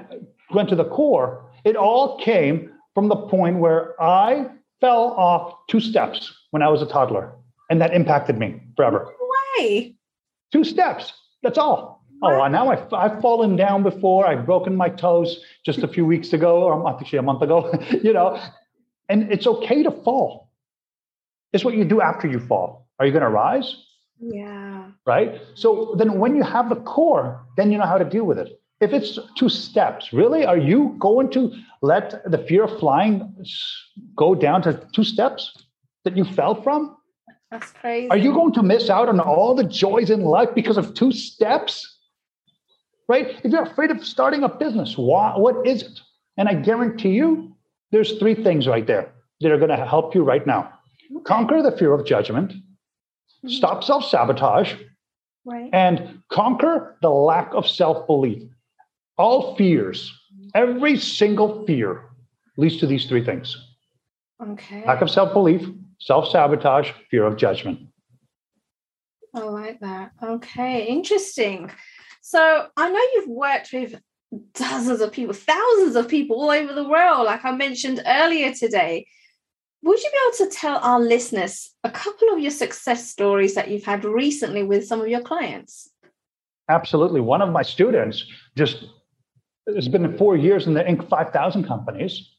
went 0.52 0.68
to 0.68 0.76
the 0.76 0.84
core, 0.84 1.50
it 1.64 1.76
all 1.76 2.18
came 2.18 2.70
from 2.94 3.08
the 3.08 3.16
point 3.16 3.58
where 3.58 4.00
I 4.02 4.46
fell 4.80 5.14
off 5.16 5.54
two 5.68 5.80
steps 5.80 6.32
when 6.50 6.62
I 6.62 6.68
was 6.68 6.82
a 6.82 6.86
toddler, 6.86 7.32
and 7.70 7.80
that 7.80 7.94
impacted 7.94 8.36
me 8.38 8.60
forever. 8.76 9.10
Way. 9.58 9.96
Two 10.52 10.64
steps. 10.64 11.12
That's 11.42 11.56
all. 11.56 12.01
Oh, 12.22 12.46
now 12.48 12.68
I've, 12.68 12.92
I've 12.92 13.20
fallen 13.20 13.56
down 13.56 13.82
before. 13.82 14.26
I've 14.26 14.46
broken 14.46 14.76
my 14.76 14.88
toes 14.88 15.40
just 15.66 15.80
a 15.80 15.88
few 15.88 16.06
weeks 16.06 16.32
ago, 16.32 16.62
or 16.62 16.88
actually 16.88 17.18
a 17.18 17.22
month 17.22 17.42
ago, 17.42 17.72
you 18.02 18.12
know, 18.12 18.40
and 19.08 19.30
it's 19.32 19.46
okay 19.46 19.82
to 19.82 19.90
fall. 19.90 20.50
It's 21.52 21.64
what 21.64 21.74
you 21.74 21.84
do 21.84 22.00
after 22.00 22.28
you 22.28 22.38
fall. 22.38 22.88
Are 22.98 23.06
you 23.06 23.12
going 23.12 23.22
to 23.24 23.28
rise? 23.28 23.76
Yeah. 24.20 24.90
Right. 25.04 25.40
So 25.54 25.94
then 25.98 26.20
when 26.20 26.36
you 26.36 26.44
have 26.44 26.68
the 26.68 26.76
core, 26.76 27.44
then 27.56 27.72
you 27.72 27.78
know 27.78 27.86
how 27.86 27.98
to 27.98 28.04
deal 28.04 28.24
with 28.24 28.38
it. 28.38 28.60
If 28.80 28.92
it's 28.92 29.18
two 29.36 29.48
steps, 29.48 30.12
really, 30.12 30.44
are 30.44 30.56
you 30.56 30.96
going 30.98 31.30
to 31.30 31.52
let 31.82 32.28
the 32.30 32.38
fear 32.38 32.64
of 32.64 32.78
flying 32.78 33.32
go 34.16 34.34
down 34.34 34.62
to 34.62 34.86
two 34.92 35.04
steps 35.04 35.64
that 36.04 36.16
you 36.16 36.24
fell 36.24 36.60
from? 36.62 36.96
That's 37.50 37.70
crazy. 37.72 38.08
Are 38.10 38.16
you 38.16 38.32
going 38.32 38.52
to 38.54 38.62
miss 38.62 38.88
out 38.88 39.08
on 39.08 39.20
all 39.20 39.54
the 39.54 39.64
joys 39.64 40.10
in 40.10 40.22
life 40.22 40.48
because 40.54 40.78
of 40.78 40.94
two 40.94 41.12
steps? 41.12 41.91
Right? 43.08 43.40
If 43.44 43.52
you're 43.52 43.62
afraid 43.62 43.90
of 43.90 44.04
starting 44.04 44.42
a 44.42 44.48
business, 44.48 44.96
why, 44.96 45.36
what 45.36 45.66
is 45.66 45.82
it? 45.82 46.00
And 46.36 46.48
I 46.48 46.54
guarantee 46.54 47.10
you, 47.10 47.54
there's 47.90 48.18
three 48.18 48.34
things 48.34 48.66
right 48.66 48.86
there 48.86 49.12
that 49.40 49.52
are 49.52 49.58
going 49.58 49.70
to 49.70 49.84
help 49.84 50.14
you 50.14 50.22
right 50.22 50.46
now. 50.46 50.72
Okay. 51.14 51.24
Conquer 51.24 51.62
the 51.62 51.76
fear 51.76 51.92
of 51.92 52.06
judgment, 52.06 52.52
mm-hmm. 52.52 53.48
stop 53.48 53.84
self 53.84 54.04
sabotage, 54.04 54.74
right. 55.44 55.68
and 55.72 56.22
conquer 56.30 56.96
the 57.02 57.10
lack 57.10 57.52
of 57.54 57.68
self 57.68 58.06
belief. 58.06 58.42
All 59.18 59.54
fears, 59.56 60.10
every 60.54 60.98
single 60.98 61.66
fear 61.66 62.04
leads 62.56 62.78
to 62.78 62.86
these 62.86 63.06
three 63.06 63.24
things 63.24 63.56
okay. 64.50 64.84
lack 64.86 65.02
of 65.02 65.10
self 65.10 65.32
belief, 65.32 65.66
self 65.98 66.28
sabotage, 66.28 66.90
fear 67.10 67.24
of 67.24 67.36
judgment. 67.36 67.80
I 69.34 69.40
like 69.40 69.80
that. 69.80 70.12
Okay, 70.22 70.86
interesting. 70.86 71.70
So 72.22 72.68
I 72.76 72.88
know 72.88 73.00
you've 73.14 73.28
worked 73.28 73.72
with 73.72 74.00
dozens 74.54 75.00
of 75.00 75.12
people, 75.12 75.34
thousands 75.34 75.96
of 75.96 76.08
people 76.08 76.36
all 76.40 76.50
over 76.50 76.72
the 76.72 76.88
world, 76.88 77.26
like 77.26 77.44
I 77.44 77.52
mentioned 77.52 78.00
earlier 78.06 78.54
today. 78.54 79.06
Would 79.82 80.00
you 80.00 80.10
be 80.10 80.18
able 80.28 80.50
to 80.50 80.56
tell 80.56 80.78
our 80.78 81.00
listeners 81.00 81.74
a 81.82 81.90
couple 81.90 82.32
of 82.32 82.38
your 82.38 82.52
success 82.52 83.10
stories 83.10 83.56
that 83.56 83.68
you've 83.68 83.84
had 83.84 84.04
recently 84.04 84.62
with 84.62 84.86
some 84.86 85.00
of 85.00 85.08
your 85.08 85.20
clients? 85.20 85.90
Absolutely. 86.68 87.20
One 87.20 87.42
of 87.42 87.50
my 87.50 87.62
students 87.62 88.24
just 88.56 88.84
has 89.74 89.88
been 89.88 90.16
four 90.16 90.36
years 90.36 90.68
in 90.68 90.74
the 90.74 90.84
Inc. 90.84 91.08
5000 91.08 91.64
companies. 91.64 92.30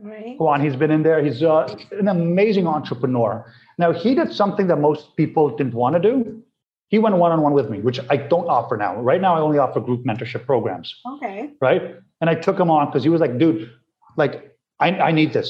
Right. 0.00 0.36
Juan, 0.40 0.60
he's 0.60 0.74
been 0.74 0.90
in 0.90 1.04
there. 1.04 1.22
He's 1.22 1.42
uh, 1.44 1.72
an 1.92 2.08
amazing 2.08 2.66
entrepreneur. 2.66 3.52
Now, 3.78 3.92
he 3.92 4.16
did 4.16 4.32
something 4.32 4.66
that 4.66 4.76
most 4.80 5.16
people 5.16 5.56
didn't 5.56 5.74
want 5.74 5.94
to 5.94 6.00
do. 6.00 6.42
He 6.90 6.98
went 6.98 7.14
one 7.16 7.30
on 7.30 7.40
one 7.40 7.52
with 7.52 7.70
me, 7.70 7.78
which 7.80 8.00
I 8.10 8.16
don't 8.16 8.48
offer 8.48 8.76
now. 8.76 9.00
Right 9.00 9.20
now, 9.20 9.36
I 9.36 9.40
only 9.40 9.58
offer 9.58 9.78
group 9.78 10.04
mentorship 10.04 10.44
programs. 10.44 10.92
Okay. 11.14 11.50
Right. 11.60 11.94
And 12.20 12.28
I 12.28 12.34
took 12.34 12.58
him 12.58 12.68
on 12.68 12.86
because 12.86 13.04
he 13.04 13.08
was 13.08 13.20
like, 13.20 13.38
dude, 13.38 13.70
like, 14.16 14.56
I, 14.80 14.88
I 14.90 15.12
need 15.12 15.32
this. 15.32 15.48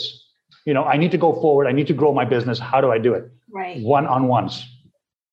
You 0.66 0.74
know, 0.74 0.84
I 0.84 0.98
need 0.98 1.10
to 1.12 1.18
go 1.18 1.32
forward. 1.40 1.66
I 1.66 1.72
need 1.72 1.86
to 1.86 1.94
grow 1.94 2.12
my 2.12 2.26
business. 2.26 2.58
How 2.58 2.82
do 2.82 2.92
I 2.92 2.98
do 2.98 3.14
it? 3.14 3.24
Right. 3.50 3.82
One 3.82 4.06
on 4.06 4.28
ones. 4.28 4.66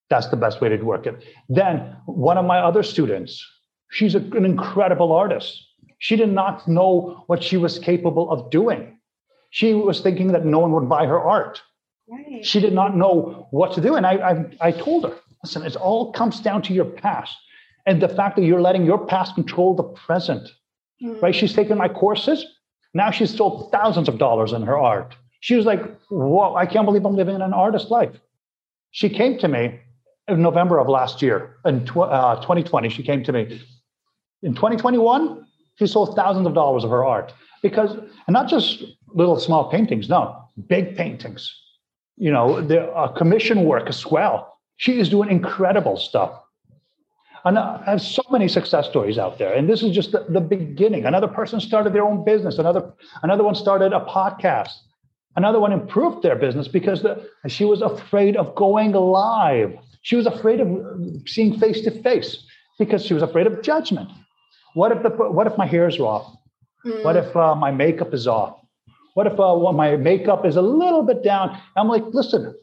That's 0.10 0.30
the 0.30 0.38
best 0.38 0.62
way 0.62 0.70
to 0.70 0.78
work 0.82 1.06
it. 1.06 1.26
Then 1.50 1.94
one 2.06 2.38
of 2.38 2.46
my 2.46 2.60
other 2.60 2.84
students, 2.84 3.46
she's 3.92 4.16
a, 4.16 4.20
an 4.20 4.46
incredible 4.46 5.12
artist. 5.12 5.62
She 6.00 6.16
did 6.16 6.32
not 6.32 6.70
know 6.70 7.26
what 7.28 7.44
she 7.44 7.58
was 7.58 7.80
capable 7.80 8.32
of 8.32 8.50
doing. 8.50 8.98
She 9.50 9.74
was 9.74 10.00
thinking 10.00 10.32
that 10.32 10.46
no 10.46 10.60
one 10.60 10.72
would 10.72 10.88
buy 10.88 11.06
her 11.06 11.20
art. 11.20 11.62
Right. 12.10 12.46
She 12.46 12.62
did 12.62 12.72
not 12.72 12.96
know 12.96 13.50
what 13.52 13.74
to 13.74 13.82
do. 13.82 13.96
And 13.96 14.06
I, 14.06 14.14
I, 14.14 14.68
I 14.68 14.72
told 14.72 15.04
her, 15.04 15.18
listen, 15.44 15.64
it 15.64 15.76
all 15.76 16.12
comes 16.12 16.40
down 16.40 16.62
to 16.64 16.74
your 16.74 16.86
past 16.86 17.36
and 17.86 18.02
the 18.02 18.10
fact 18.10 18.36
that 18.36 18.44
you're 18.44 18.62
letting 18.62 18.86
your 18.86 19.06
past 19.06 19.36
control 19.36 19.76
the 19.76 19.84
present. 19.84 20.50
Mm. 21.02 21.22
Right? 21.22 21.36
She's 21.36 21.54
taken 21.54 21.78
my 21.78 21.88
courses. 21.88 22.46
Now 22.94 23.12
she's 23.12 23.36
sold 23.36 23.72
thousands 23.72 24.10
of 24.10 24.18
dollars 24.18 24.54
in 24.54 24.62
her 24.64 24.78
art. 24.78 25.16
She 25.42 25.56
was 25.56 25.66
like, 25.66 25.82
Whoa, 26.10 26.56
I 26.56 26.66
can't 26.66 26.86
believe 26.86 27.06
I'm 27.06 27.16
living 27.16 27.42
an 27.42 27.54
artist 27.54 27.92
life. 27.92 28.16
She 28.92 29.10
came 29.10 29.38
to 29.40 29.48
me 29.48 29.80
in 30.28 30.42
November 30.42 30.80
of 30.80 30.90
last 30.90 31.22
year, 31.22 31.58
in 31.66 31.86
tw- 31.86 31.98
uh, 31.98 32.36
2020. 32.38 32.90
She 32.90 33.04
came 33.04 33.24
to 33.24 33.32
me. 33.32 33.62
In 34.44 34.54
2021, 34.54 35.46
she 35.76 35.88
sold 35.88 36.16
thousands 36.16 36.48
of 36.48 36.54
dollars 36.54 36.84
of 36.84 36.90
her 36.90 37.06
art 37.06 37.34
because, 37.62 37.96
and 37.96 38.34
not 38.34 38.48
just 38.48 38.84
little 39.08 39.40
small 39.40 39.70
paintings, 39.70 40.10
no, 40.10 40.36
big 40.68 40.96
paintings. 40.96 41.54
You 42.18 42.32
know, 42.32 42.62
the 42.62 42.88
uh, 42.92 43.10
commission 43.10 43.64
work 43.64 43.88
as 43.88 44.06
well. 44.06 44.57
She 44.78 45.00
is 45.00 45.10
doing 45.10 45.30
incredible 45.30 45.98
stuff. 45.98 46.40
And 47.46 47.58
I 47.58 47.84
have 47.86 48.02
so 48.02 48.24
many 48.32 48.48
success 48.48 48.88
stories 48.88 49.18
out 49.18 49.38
there. 49.38 49.54
And 49.54 49.70
this 49.70 49.82
is 49.82 49.94
just 49.94 50.12
the, 50.12 50.26
the 50.30 50.42
beginning. 50.42 51.06
Another 51.06 51.28
person 51.28 51.60
started 51.60 51.94
their 51.94 52.04
own 52.04 52.26
business. 52.26 52.58
Another, 52.58 52.94
another 53.24 53.44
one 53.44 53.56
started 53.56 53.94
a 53.94 54.02
podcast. 54.02 54.74
Another 55.36 55.60
one 55.60 55.72
improved 55.72 56.24
their 56.24 56.36
business 56.36 56.68
because 56.68 57.04
the, 57.04 57.30
she 57.48 57.64
was 57.64 57.82
afraid 57.82 58.36
of 58.36 58.56
going 58.56 58.92
live. 58.92 59.74
She 60.02 60.16
was 60.16 60.26
afraid 60.26 60.60
of 60.60 60.68
seeing 61.28 61.60
face 61.60 61.82
to 61.82 61.92
face 61.92 62.44
because 62.80 63.06
she 63.06 63.14
was 63.14 63.24
afraid 63.24 63.48
of 63.48 63.62
judgment. 63.62 64.10
What 64.74 64.92
if 64.92 65.04
the 65.04 65.10
what 65.10 65.48
if 65.48 65.58
my 65.58 65.66
hair 65.66 65.88
is 65.88 66.00
off? 66.00 66.36
Mm. 66.86 67.04
What 67.04 67.16
if 67.16 67.36
uh, 67.36 67.56
my 67.56 67.72
makeup 67.72 68.14
is 68.14 68.28
off? 68.28 68.60
What 69.14 69.28
if 69.28 69.34
uh, 69.34 69.56
well, 69.58 69.74
my 69.74 69.96
makeup 69.96 70.46
is 70.46 70.56
a 70.56 70.62
little 70.62 71.04
bit 71.04 71.24
down? 71.24 71.60
I'm 71.76 71.88
like, 71.88 72.04
listen, 72.12 72.56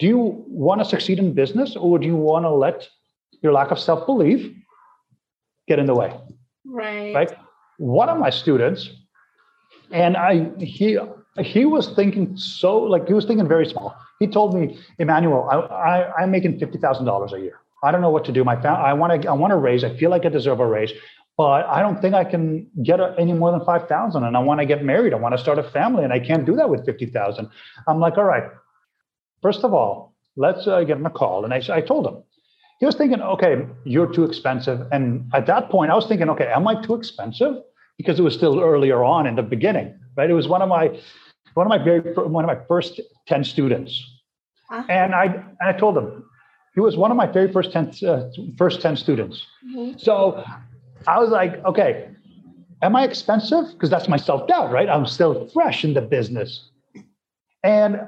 do 0.00 0.06
you 0.06 0.44
want 0.48 0.80
to 0.80 0.84
succeed 0.84 1.18
in 1.18 1.34
business 1.34 1.76
or 1.76 1.98
do 1.98 2.06
you 2.06 2.16
want 2.16 2.44
to 2.46 2.50
let 2.50 2.88
your 3.42 3.52
lack 3.52 3.70
of 3.70 3.78
self 3.78 4.06
belief 4.06 4.50
get 5.68 5.78
in 5.78 5.86
the 5.86 5.94
way? 5.94 6.18
Right. 6.64 7.14
Right. 7.14 7.30
One 7.78 8.08
of 8.08 8.18
my 8.18 8.30
students, 8.30 8.90
and 9.92 10.16
I 10.16 10.50
he 10.58 10.98
he 11.42 11.64
was 11.66 11.94
thinking 11.94 12.36
so 12.36 12.78
like 12.78 13.06
he 13.06 13.14
was 13.14 13.26
thinking 13.26 13.46
very 13.46 13.66
small. 13.66 13.94
He 14.18 14.26
told 14.26 14.54
me, 14.54 14.78
Emanuel, 14.98 15.48
I, 15.50 15.56
I 15.56 16.22
I'm 16.22 16.30
making 16.30 16.58
fifty 16.58 16.78
thousand 16.78 17.04
dollars 17.04 17.32
a 17.32 17.40
year. 17.40 17.60
I 17.82 17.90
don't 17.90 18.00
know 18.00 18.10
what 18.10 18.24
to 18.26 18.32
do. 18.32 18.42
My 18.42 18.56
I 18.56 18.92
want 18.94 19.22
to 19.22 19.28
I 19.28 19.32
want 19.32 19.50
to 19.52 19.56
raise. 19.56 19.84
I 19.84 19.94
feel 19.96 20.10
like 20.10 20.24
I 20.24 20.30
deserve 20.30 20.60
a 20.60 20.66
raise, 20.66 20.92
but 21.36 21.66
I 21.66 21.80
don't 21.80 22.00
think 22.00 22.14
I 22.14 22.24
can 22.24 22.66
get 22.82 23.00
any 23.18 23.32
more 23.34 23.50
than 23.50 23.64
five 23.64 23.86
thousand. 23.88 24.24
And 24.24 24.36
I 24.36 24.40
want 24.40 24.60
to 24.60 24.66
get 24.66 24.82
married. 24.82 25.12
I 25.12 25.16
want 25.16 25.34
to 25.34 25.38
start 25.38 25.58
a 25.58 25.62
family, 25.62 26.04
and 26.04 26.12
I 26.12 26.20
can't 26.20 26.44
do 26.44 26.56
that 26.56 26.68
with 26.70 26.84
fifty 26.86 27.06
thousand. 27.06 27.48
I'm 27.86 28.00
like, 28.00 28.16
all 28.16 28.24
right. 28.24 28.44
First 29.42 29.64
of 29.64 29.74
all, 29.74 30.14
let's 30.36 30.66
uh, 30.66 30.84
get 30.84 30.96
him 30.96 31.06
a 31.06 31.10
call. 31.10 31.44
And 31.44 31.52
I 31.54 31.60
I 31.72 31.80
told 31.80 32.06
him. 32.06 32.22
He 32.80 32.86
was 32.86 32.94
thinking, 32.94 33.20
okay, 33.20 33.66
you're 33.84 34.10
too 34.10 34.24
expensive. 34.24 34.86
And 34.90 35.30
at 35.34 35.46
that 35.46 35.68
point, 35.68 35.90
I 35.90 35.94
was 35.94 36.06
thinking, 36.06 36.30
okay, 36.30 36.46
am 36.46 36.66
I 36.66 36.80
too 36.80 36.94
expensive? 36.94 37.56
Because 37.98 38.18
it 38.18 38.22
was 38.22 38.34
still 38.34 38.58
earlier 38.58 39.04
on 39.04 39.26
in 39.26 39.36
the 39.36 39.42
beginning, 39.42 39.94
right? 40.16 40.30
It 40.30 40.32
was 40.32 40.48
one 40.48 40.62
of 40.62 40.70
my 40.70 40.98
one 41.54 41.66
of 41.66 41.70
my 41.70 41.76
very 41.76 42.00
one 42.14 42.44
of 42.44 42.48
my 42.48 42.58
first 42.66 43.00
ten 43.28 43.44
students, 43.44 43.92
uh-huh. 44.70 44.84
and 44.88 45.14
I 45.14 45.24
and 45.24 45.66
I 45.72 45.74
told 45.74 45.98
him, 45.98 46.24
he 46.74 46.80
was 46.80 46.96
one 46.96 47.10
of 47.10 47.16
my 47.16 47.26
very 47.26 47.52
first 47.52 47.72
10, 47.72 47.92
uh, 48.06 48.30
first 48.56 48.80
10 48.80 48.96
students. 48.96 49.44
Mm-hmm. 49.66 49.98
So 49.98 50.44
I 51.06 51.18
was 51.18 51.30
like, 51.30 51.62
okay, 51.64 52.08
am 52.82 52.94
I 52.96 53.04
expensive? 53.04 53.64
Because 53.72 53.90
that's 53.90 54.08
my 54.08 54.16
self 54.16 54.46
doubt, 54.48 54.70
right? 54.70 54.88
I'm 54.88 55.06
still 55.06 55.48
fresh 55.48 55.84
in 55.84 55.94
the 55.94 56.00
business. 56.00 56.70
And 57.62 58.00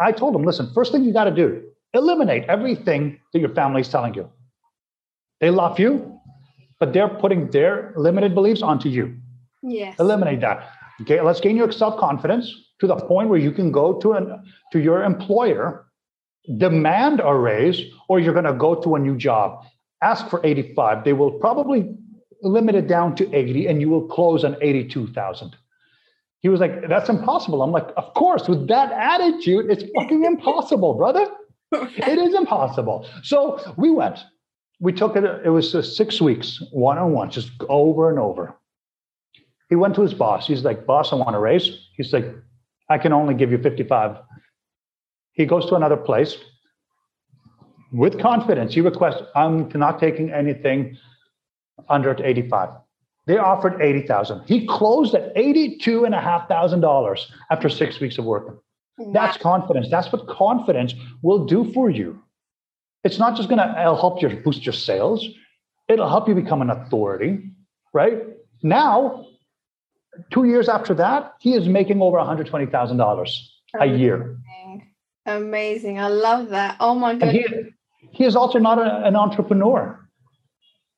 I 0.00 0.12
told 0.12 0.34
him, 0.34 0.42
listen, 0.42 0.70
first 0.74 0.92
thing 0.92 1.04
you 1.04 1.12
got 1.12 1.24
to 1.24 1.30
do, 1.30 1.62
eliminate 1.94 2.44
everything 2.48 3.20
that 3.32 3.40
your 3.40 3.54
family's 3.54 3.88
telling 3.88 4.14
you. 4.14 4.30
They 5.40 5.50
love 5.50 5.78
you, 5.78 6.20
but 6.80 6.92
they're 6.92 7.08
putting 7.08 7.50
their 7.50 7.92
limited 7.96 8.34
beliefs 8.34 8.62
onto 8.62 8.88
you. 8.88 9.16
Yes. 9.62 9.98
Eliminate 9.98 10.40
that. 10.40 10.68
Okay, 11.02 11.20
let's 11.20 11.40
gain 11.40 11.56
your 11.56 11.72
self 11.72 11.98
confidence 11.98 12.52
to 12.80 12.86
the 12.86 12.96
point 12.96 13.28
where 13.28 13.38
you 13.38 13.52
can 13.52 13.70
go 13.72 13.98
to 14.00 14.12
an 14.12 14.44
to 14.72 14.80
your 14.80 15.04
employer 15.04 15.86
demand 16.58 17.20
a 17.24 17.34
raise 17.34 17.80
or 18.08 18.18
you're 18.18 18.32
going 18.32 18.44
to 18.44 18.52
go 18.52 18.74
to 18.74 18.96
a 18.96 18.98
new 18.98 19.16
job 19.16 19.64
ask 20.02 20.28
for 20.28 20.44
85 20.44 21.04
they 21.04 21.12
will 21.12 21.30
probably 21.30 21.94
limit 22.42 22.74
it 22.74 22.88
down 22.88 23.14
to 23.14 23.32
80 23.32 23.68
and 23.68 23.80
you 23.80 23.88
will 23.88 24.08
close 24.08 24.44
on 24.44 24.56
82000 24.60 25.56
he 26.42 26.48
was 26.48 26.60
like 26.60 26.88
that's 26.88 27.08
impossible. 27.08 27.62
I'm 27.62 27.72
like 27.72 27.88
of 27.96 28.12
course 28.14 28.48
with 28.48 28.68
that 28.68 28.92
attitude 28.92 29.70
it's 29.70 29.84
fucking 29.96 30.24
impossible 30.24 30.94
brother. 30.94 31.26
It 31.72 32.18
is 32.18 32.34
impossible. 32.34 33.08
So 33.22 33.58
we 33.76 33.90
went. 33.90 34.18
We 34.80 34.92
took 34.92 35.16
it 35.16 35.24
it 35.44 35.50
was 35.50 35.74
uh, 35.74 35.82
six 35.82 36.20
weeks 36.20 36.62
one-on-one 36.72 37.30
just 37.30 37.50
over 37.68 38.10
and 38.10 38.18
over. 38.18 38.54
He 39.70 39.76
went 39.76 39.94
to 39.94 40.02
his 40.02 40.12
boss. 40.12 40.46
He's 40.46 40.64
like 40.64 40.84
boss 40.84 41.12
i 41.12 41.16
want 41.16 41.34
a 41.34 41.38
raise. 41.38 41.88
He's 41.96 42.12
like 42.12 42.26
i 42.90 42.98
can 42.98 43.12
only 43.12 43.34
give 43.34 43.50
you 43.50 43.58
55 43.58 44.18
he 45.32 45.46
goes 45.46 45.66
to 45.66 45.74
another 45.74 45.96
place. 45.96 46.36
With 47.92 48.18
confidence. 48.20 48.74
He 48.74 48.80
requests, 48.80 49.22
I'm 49.34 49.68
not 49.74 49.98
taking 49.98 50.30
anything 50.30 50.96
under 51.88 52.16
85. 52.22 52.70
They 53.26 53.38
offered 53.38 53.80
80,000. 53.80 54.42
He 54.46 54.66
closed 54.66 55.14
at 55.14 55.34
$82,500 55.36 57.26
after 57.50 57.68
six 57.68 58.00
weeks 58.00 58.18
of 58.18 58.24
working. 58.24 58.58
Wow. 58.98 59.12
That's 59.12 59.36
confidence. 59.36 59.88
That's 59.90 60.12
what 60.12 60.26
confidence 60.26 60.94
will 61.22 61.44
do 61.46 61.72
for 61.72 61.88
you. 61.88 62.20
It's 63.04 63.18
not 63.18 63.36
just 63.36 63.48
going 63.48 63.58
to 63.58 63.72
help 63.74 64.22
you 64.22 64.28
boost 64.44 64.66
your 64.66 64.72
sales. 64.72 65.26
It'll 65.88 66.08
help 66.08 66.28
you 66.28 66.34
become 66.34 66.62
an 66.62 66.70
authority, 66.70 67.50
right? 67.92 68.22
Now, 68.62 69.26
two 70.30 70.44
years 70.44 70.68
after 70.68 70.94
that, 70.94 71.34
he 71.40 71.54
is 71.54 71.68
making 71.68 72.00
over 72.00 72.16
$120,000 72.16 73.38
a 73.80 73.86
year. 73.86 74.36
Amazing. 75.26 75.98
I 75.98 76.08
love 76.08 76.48
that. 76.50 76.76
Oh 76.80 76.94
my 76.94 77.14
God. 77.14 77.32
He, 77.32 77.46
he 78.12 78.24
is 78.24 78.34
also 78.36 78.58
not 78.58 78.78
a, 78.78 79.06
an 79.06 79.16
entrepreneur. 79.16 79.98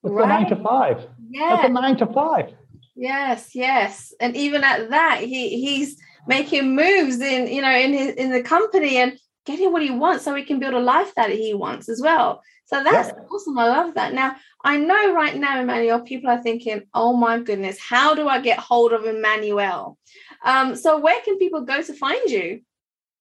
It's 0.03 0.13
right. 0.13 0.25
a 0.25 0.29
nine 0.29 0.49
to 0.49 0.57
five. 0.57 1.07
Yeah. 1.35 1.57
That's 1.57 1.68
a 1.68 1.73
nine 1.73 1.97
to 1.97 2.07
five. 2.07 2.55
Yes, 2.94 3.57
yes. 3.57 4.14
And 4.20 4.37
even 4.37 4.62
at 4.62 4.90
that, 4.90 5.20
he 5.20 5.61
he's 5.61 5.97
making 6.29 6.77
moves 6.77 7.20
in, 7.20 7.49
you 7.49 7.61
know, 7.61 7.77
in 7.77 7.92
his 7.92 8.14
in 8.14 8.31
the 8.31 8.40
company 8.40 8.99
and 8.99 9.18
getting 9.44 9.73
what 9.73 9.83
he 9.83 9.90
wants 9.90 10.25
so 10.25 10.33
he 10.35 10.44
can 10.44 10.61
build 10.61 10.75
a 10.75 10.79
life 10.79 11.12
that 11.16 11.31
he 11.31 11.53
wants 11.53 11.88
as 11.88 12.01
well. 12.01 12.40
So 12.66 12.85
that's 12.85 13.09
yeah. 13.09 13.25
awesome. 13.31 13.59
I 13.59 13.68
love 13.68 13.94
that. 13.94 14.14
Now, 14.14 14.37
I 14.62 14.77
know 14.77 15.12
right 15.12 15.37
now, 15.37 15.61
Emanuel, 15.61 16.01
people 16.03 16.31
are 16.31 16.40
thinking, 16.40 16.83
oh 16.94 17.14
my 17.14 17.40
goodness, 17.40 17.79
how 17.81 18.14
do 18.14 18.29
I 18.29 18.40
get 18.40 18.61
hold 18.61 18.92
of 18.92 19.05
Emanuel? 19.05 19.99
Um, 20.44 20.77
so 20.77 20.99
where 20.99 21.20
can 21.23 21.37
people 21.37 21.62
go 21.62 21.83
to 21.83 21.92
find 21.94 22.31
you? 22.31 22.61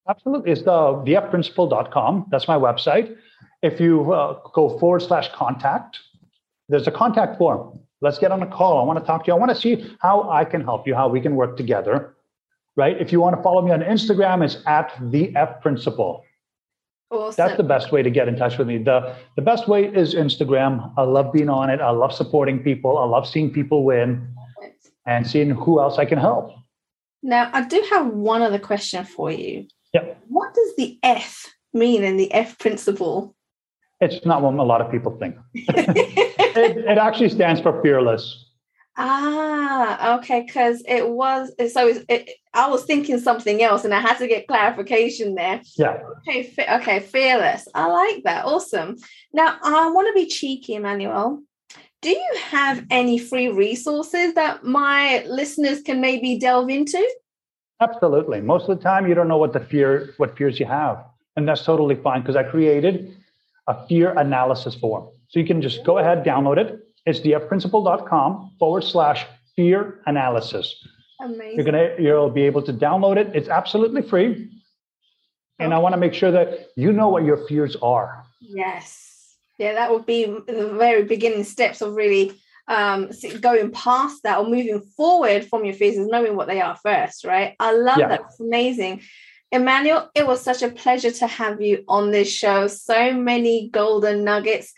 Absolutely. 0.07 0.51
It's 0.51 0.61
the 0.61 0.71
thefprinciple.com. 0.71 2.27
That's 2.29 2.47
my 2.47 2.57
website. 2.57 3.17
If 3.63 3.79
you 3.79 4.13
uh, 4.13 4.39
go 4.53 4.77
forward 4.77 5.01
slash 5.01 5.29
contact, 5.33 5.97
there's 6.69 6.87
a 6.87 6.91
contact 6.91 7.37
form. 7.37 7.79
Let's 8.03 8.19
get 8.19 8.33
on 8.33 8.43
a 8.43 8.47
call. 8.47 8.81
I 8.81 8.83
want 8.83 8.99
to 8.99 9.05
talk 9.05 9.23
to 9.23 9.27
you. 9.29 9.33
I 9.33 9.39
want 9.39 9.49
to 9.49 9.55
see 9.55 9.95
how 10.01 10.29
I 10.29 10.43
can 10.43 10.61
help 10.61 10.85
you, 10.85 10.93
how 10.93 11.07
we 11.07 11.21
can 11.21 11.35
work 11.37 11.55
together. 11.55 12.13
Right. 12.75 12.99
If 12.99 13.13
you 13.13 13.21
want 13.21 13.37
to 13.37 13.41
follow 13.41 13.61
me 13.61 13.71
on 13.71 13.81
Instagram, 13.81 14.43
it's 14.43 14.57
at 14.67 14.91
the 14.99 15.33
F 15.37 15.61
Principle. 15.61 16.25
Awesome. 17.09 17.35
That's 17.37 17.55
the 17.55 17.63
best 17.63 17.93
way 17.93 18.03
to 18.03 18.09
get 18.09 18.27
in 18.27 18.35
touch 18.35 18.57
with 18.57 18.67
me. 18.67 18.77
The 18.77 19.15
the 19.37 19.41
best 19.41 19.69
way 19.69 19.85
is 19.85 20.15
Instagram. 20.15 20.91
I 20.97 21.03
love 21.03 21.31
being 21.31 21.49
on 21.49 21.69
it. 21.69 21.79
I 21.79 21.91
love 21.91 22.11
supporting 22.11 22.59
people. 22.59 22.97
I 22.97 23.05
love 23.05 23.25
seeing 23.25 23.51
people 23.53 23.85
win 23.85 24.27
and 25.05 25.25
seeing 25.25 25.51
who 25.51 25.79
else 25.79 25.97
I 25.97 26.05
can 26.05 26.17
help. 26.17 26.51
Now, 27.21 27.49
I 27.53 27.65
do 27.65 27.81
have 27.91 28.07
one 28.07 28.41
other 28.41 28.59
question 28.59 29.05
for 29.05 29.31
you. 29.31 29.67
Yeah. 29.93 30.15
What 30.27 30.53
does 30.53 30.75
the 30.75 30.99
F 31.03 31.53
mean 31.73 32.03
in 32.03 32.17
the 32.17 32.33
F 32.33 32.57
principle? 32.59 33.33
It's 34.01 34.25
not 34.25 34.41
what 34.41 34.55
a 34.55 34.63
lot 34.63 34.81
of 34.81 34.91
people 34.91 35.17
think. 35.17 35.35
it, 36.55 36.77
it 36.77 36.97
actually 36.97 37.29
stands 37.29 37.61
for 37.61 37.81
fearless. 37.81 38.45
Ah, 38.95 40.17
okay. 40.17 40.43
Because 40.45 40.83
it 40.87 41.09
was 41.09 41.51
so. 41.73 41.87
It, 41.87 42.05
it, 42.09 42.29
I 42.53 42.69
was 42.69 42.85
thinking 42.85 43.19
something 43.19 43.63
else, 43.63 43.83
and 43.83 43.93
I 43.93 43.99
had 43.99 44.17
to 44.19 44.27
get 44.27 44.47
clarification 44.47 45.35
there. 45.35 45.61
Yeah. 45.77 45.97
Okay. 46.19 46.43
Fe- 46.43 46.75
okay. 46.75 46.99
Fearless. 46.99 47.67
I 47.73 47.87
like 47.87 48.23
that. 48.23 48.45
Awesome. 48.45 48.97
Now 49.33 49.57
I 49.63 49.89
want 49.89 50.07
to 50.07 50.13
be 50.13 50.27
cheeky, 50.27 50.75
Emanuel. 50.75 51.41
Do 52.01 52.09
you 52.09 52.35
have 52.49 52.85
any 52.91 53.17
free 53.17 53.47
resources 53.47 54.33
that 54.33 54.63
my 54.63 55.23
listeners 55.25 55.81
can 55.81 56.01
maybe 56.01 56.37
delve 56.37 56.69
into? 56.69 57.01
Absolutely. 57.79 58.41
Most 58.41 58.69
of 58.69 58.77
the 58.77 58.83
time, 58.83 59.07
you 59.07 59.15
don't 59.15 59.27
know 59.27 59.37
what 59.37 59.53
the 59.53 59.59
fear, 59.59 60.13
what 60.17 60.37
fears 60.37 60.59
you 60.59 60.65
have, 60.65 61.03
and 61.35 61.47
that's 61.47 61.63
totally 61.63 61.95
fine 61.95 62.21
because 62.21 62.35
I 62.35 62.43
created 62.43 63.15
a 63.67 63.87
fear 63.87 64.11
analysis 64.19 64.75
form. 64.75 65.07
So 65.33 65.39
you 65.39 65.47
can 65.47 65.63
just 65.63 65.83
go 65.83 65.97
ahead, 65.97 66.23
download 66.23 66.57
it. 66.57 66.79
It's 67.07 67.19
thefprinciple.com 67.19 68.51
forward 68.59 68.83
slash 68.83 69.25
fear 69.55 69.99
analysis. 70.05 70.75
Amazing. 71.19 71.55
You're 71.55 71.65
gonna 71.65 71.95
you'll 71.97 72.29
be 72.29 72.43
able 72.43 72.61
to 72.61 72.71
download 72.71 73.17
it. 73.17 73.31
It's 73.33 73.49
absolutely 73.49 74.03
free. 74.03 74.51
And 75.57 75.73
okay. 75.73 75.75
I 75.75 75.79
want 75.79 75.93
to 75.93 75.97
make 75.97 76.13
sure 76.13 76.29
that 76.29 76.67
you 76.75 76.93
know 76.93 77.09
what 77.09 77.23
your 77.23 77.37
fears 77.47 77.75
are. 77.81 78.23
Yes. 78.41 79.35
Yeah, 79.57 79.73
that 79.73 79.89
would 79.91 80.05
be 80.05 80.25
the 80.25 80.75
very 80.77 81.03
beginning 81.03 81.45
steps 81.45 81.81
of 81.81 81.95
really 81.95 82.39
um, 82.67 83.09
going 83.41 83.71
past 83.71 84.21
that 84.21 84.37
or 84.37 84.45
moving 84.45 84.81
forward 84.95 85.47
from 85.47 85.65
your 85.65 85.73
fears 85.73 85.95
is 85.95 86.07
knowing 86.07 86.35
what 86.35 86.47
they 86.47 86.61
are 86.61 86.75
first, 86.75 87.25
right? 87.25 87.55
I 87.59 87.75
love 87.75 87.97
yeah. 87.97 88.09
that. 88.09 88.21
It's 88.27 88.39
amazing. 88.39 89.01
Emanuel, 89.51 90.11
it 90.13 90.27
was 90.27 90.41
such 90.41 90.61
a 90.61 90.69
pleasure 90.69 91.11
to 91.11 91.25
have 91.25 91.59
you 91.59 91.83
on 91.87 92.11
this 92.11 92.31
show. 92.31 92.67
So 92.67 93.13
many 93.13 93.69
golden 93.69 94.23
nuggets. 94.23 94.73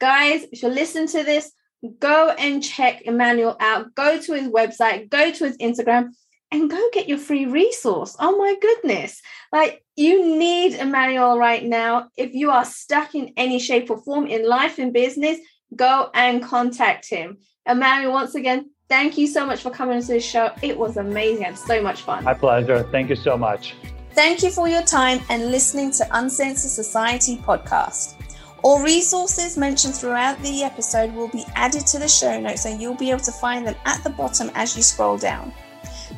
Guys, 0.00 0.46
if 0.52 0.62
you 0.62 0.68
listen 0.68 1.06
to 1.08 1.24
this, 1.24 1.52
go 1.98 2.30
and 2.38 2.62
check 2.62 3.02
Emanuel 3.02 3.56
out. 3.60 3.94
Go 3.94 4.20
to 4.20 4.32
his 4.32 4.48
website, 4.48 5.10
go 5.10 5.30
to 5.30 5.44
his 5.44 5.56
Instagram, 5.58 6.10
and 6.50 6.70
go 6.70 6.80
get 6.92 7.08
your 7.08 7.18
free 7.18 7.46
resource. 7.46 8.16
Oh 8.18 8.36
my 8.38 8.54
goodness. 8.60 9.20
Like 9.52 9.84
you 9.96 10.38
need 10.38 10.74
Emanuel 10.74 11.38
right 11.38 11.64
now. 11.64 12.08
If 12.16 12.32
you 12.32 12.50
are 12.50 12.64
stuck 12.64 13.14
in 13.14 13.32
any 13.36 13.58
shape 13.58 13.90
or 13.90 14.02
form 14.02 14.26
in 14.26 14.48
life 14.48 14.78
and 14.78 14.92
business, 14.92 15.38
go 15.74 16.10
and 16.14 16.42
contact 16.42 17.08
him. 17.08 17.38
Emanuel, 17.68 18.12
once 18.12 18.34
again, 18.34 18.70
thank 18.88 19.18
you 19.18 19.26
so 19.26 19.44
much 19.44 19.60
for 19.60 19.70
coming 19.70 20.00
to 20.00 20.06
the 20.06 20.20
show. 20.20 20.50
It 20.62 20.78
was 20.78 20.96
amazing. 20.96 21.44
I 21.44 21.48
had 21.48 21.58
so 21.58 21.82
much 21.82 22.02
fun. 22.02 22.24
My 22.24 22.34
pleasure. 22.34 22.84
Thank 22.84 23.10
you 23.10 23.16
so 23.16 23.36
much. 23.36 23.74
Thank 24.12 24.42
you 24.42 24.50
for 24.50 24.68
your 24.68 24.82
time 24.82 25.20
and 25.28 25.50
listening 25.50 25.90
to 25.92 26.06
Uncensored 26.12 26.70
Society 26.70 27.36
podcast. 27.36 28.17
All 28.62 28.82
resources 28.82 29.56
mentioned 29.56 29.94
throughout 29.94 30.38
the 30.40 30.64
episode 30.64 31.14
will 31.14 31.28
be 31.28 31.44
added 31.54 31.86
to 31.88 31.98
the 31.98 32.08
show 32.08 32.40
notes 32.40 32.66
and 32.66 32.80
you'll 32.82 32.94
be 32.94 33.10
able 33.10 33.20
to 33.20 33.32
find 33.32 33.66
them 33.66 33.76
at 33.86 34.02
the 34.02 34.10
bottom 34.10 34.50
as 34.54 34.76
you 34.76 34.82
scroll 34.82 35.16
down. 35.16 35.52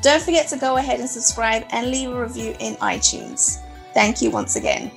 Don't 0.00 0.22
forget 0.22 0.48
to 0.48 0.56
go 0.56 0.78
ahead 0.78 1.00
and 1.00 1.08
subscribe 1.08 1.64
and 1.70 1.90
leave 1.90 2.10
a 2.10 2.20
review 2.20 2.54
in 2.60 2.76
iTunes. 2.76 3.60
Thank 3.92 4.22
you 4.22 4.30
once 4.30 4.56
again. 4.56 4.90